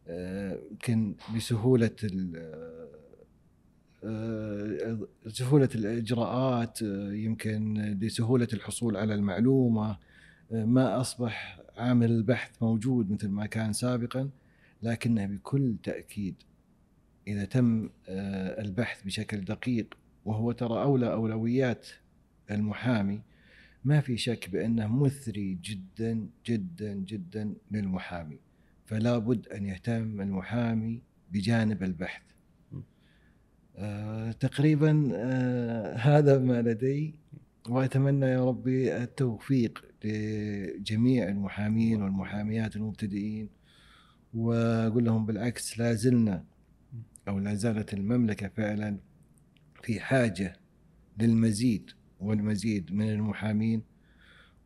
[0.07, 1.95] آه، يمكن بسهولة
[4.03, 6.81] آه، سهولة الإجراءات
[7.11, 9.97] يمكن لسهولة الحصول على المعلومة
[10.51, 14.29] ما أصبح عامل البحث موجود مثل ما كان سابقا
[14.83, 16.35] لكنه بكل تأكيد
[17.27, 17.89] إذا تم
[18.59, 21.87] البحث بشكل دقيق وهو ترى أولى أولويات
[22.51, 23.21] المحامي
[23.85, 28.39] ما في شك بأنه مثري جدا جدا جدا للمحامي.
[28.85, 31.01] فلا بد أن يهتم المحامي
[31.31, 32.21] بجانب البحث.
[33.77, 37.15] آه تقريبا آه هذا ما لدي
[37.69, 43.49] وأتمنى يا ربي التوفيق لجميع المحامين والمحاميات المبتدئين.
[44.33, 46.43] وأقول لهم بالعكس لا زلنا
[47.27, 48.97] أو لا زالت المملكة فعلا
[49.83, 50.59] في حاجة
[51.17, 53.83] للمزيد والمزيد من المحامين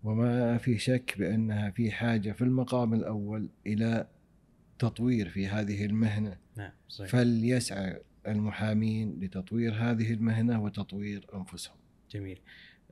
[0.04, 4.08] وما في شك بأنها في حاجة في المقام الأول إلى
[4.80, 6.38] تطوير في هذه المهنة.
[6.58, 7.10] نعم صحيح.
[7.12, 11.76] فليسعى المحامين لتطوير هذه المهنة وتطوير أنفسهم.
[12.12, 12.40] جميل.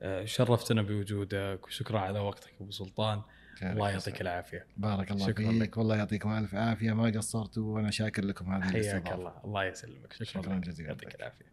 [0.00, 3.22] آه، شرفتنا بوجودك وشكرا على وقتك أبو سلطان.
[3.62, 4.66] الله يعطيك العافية.
[4.76, 5.62] بارك الله شكرا فيك.
[5.62, 5.76] لك.
[5.76, 6.92] والله يعطيكم ألف عافية.
[6.92, 9.40] ما قصرتوا وأنا شاكر لكم هذه حياك الله.
[9.44, 10.12] الله يسلمك.
[10.12, 11.44] شكرا, شكرا جزيلا يعطيك العافية.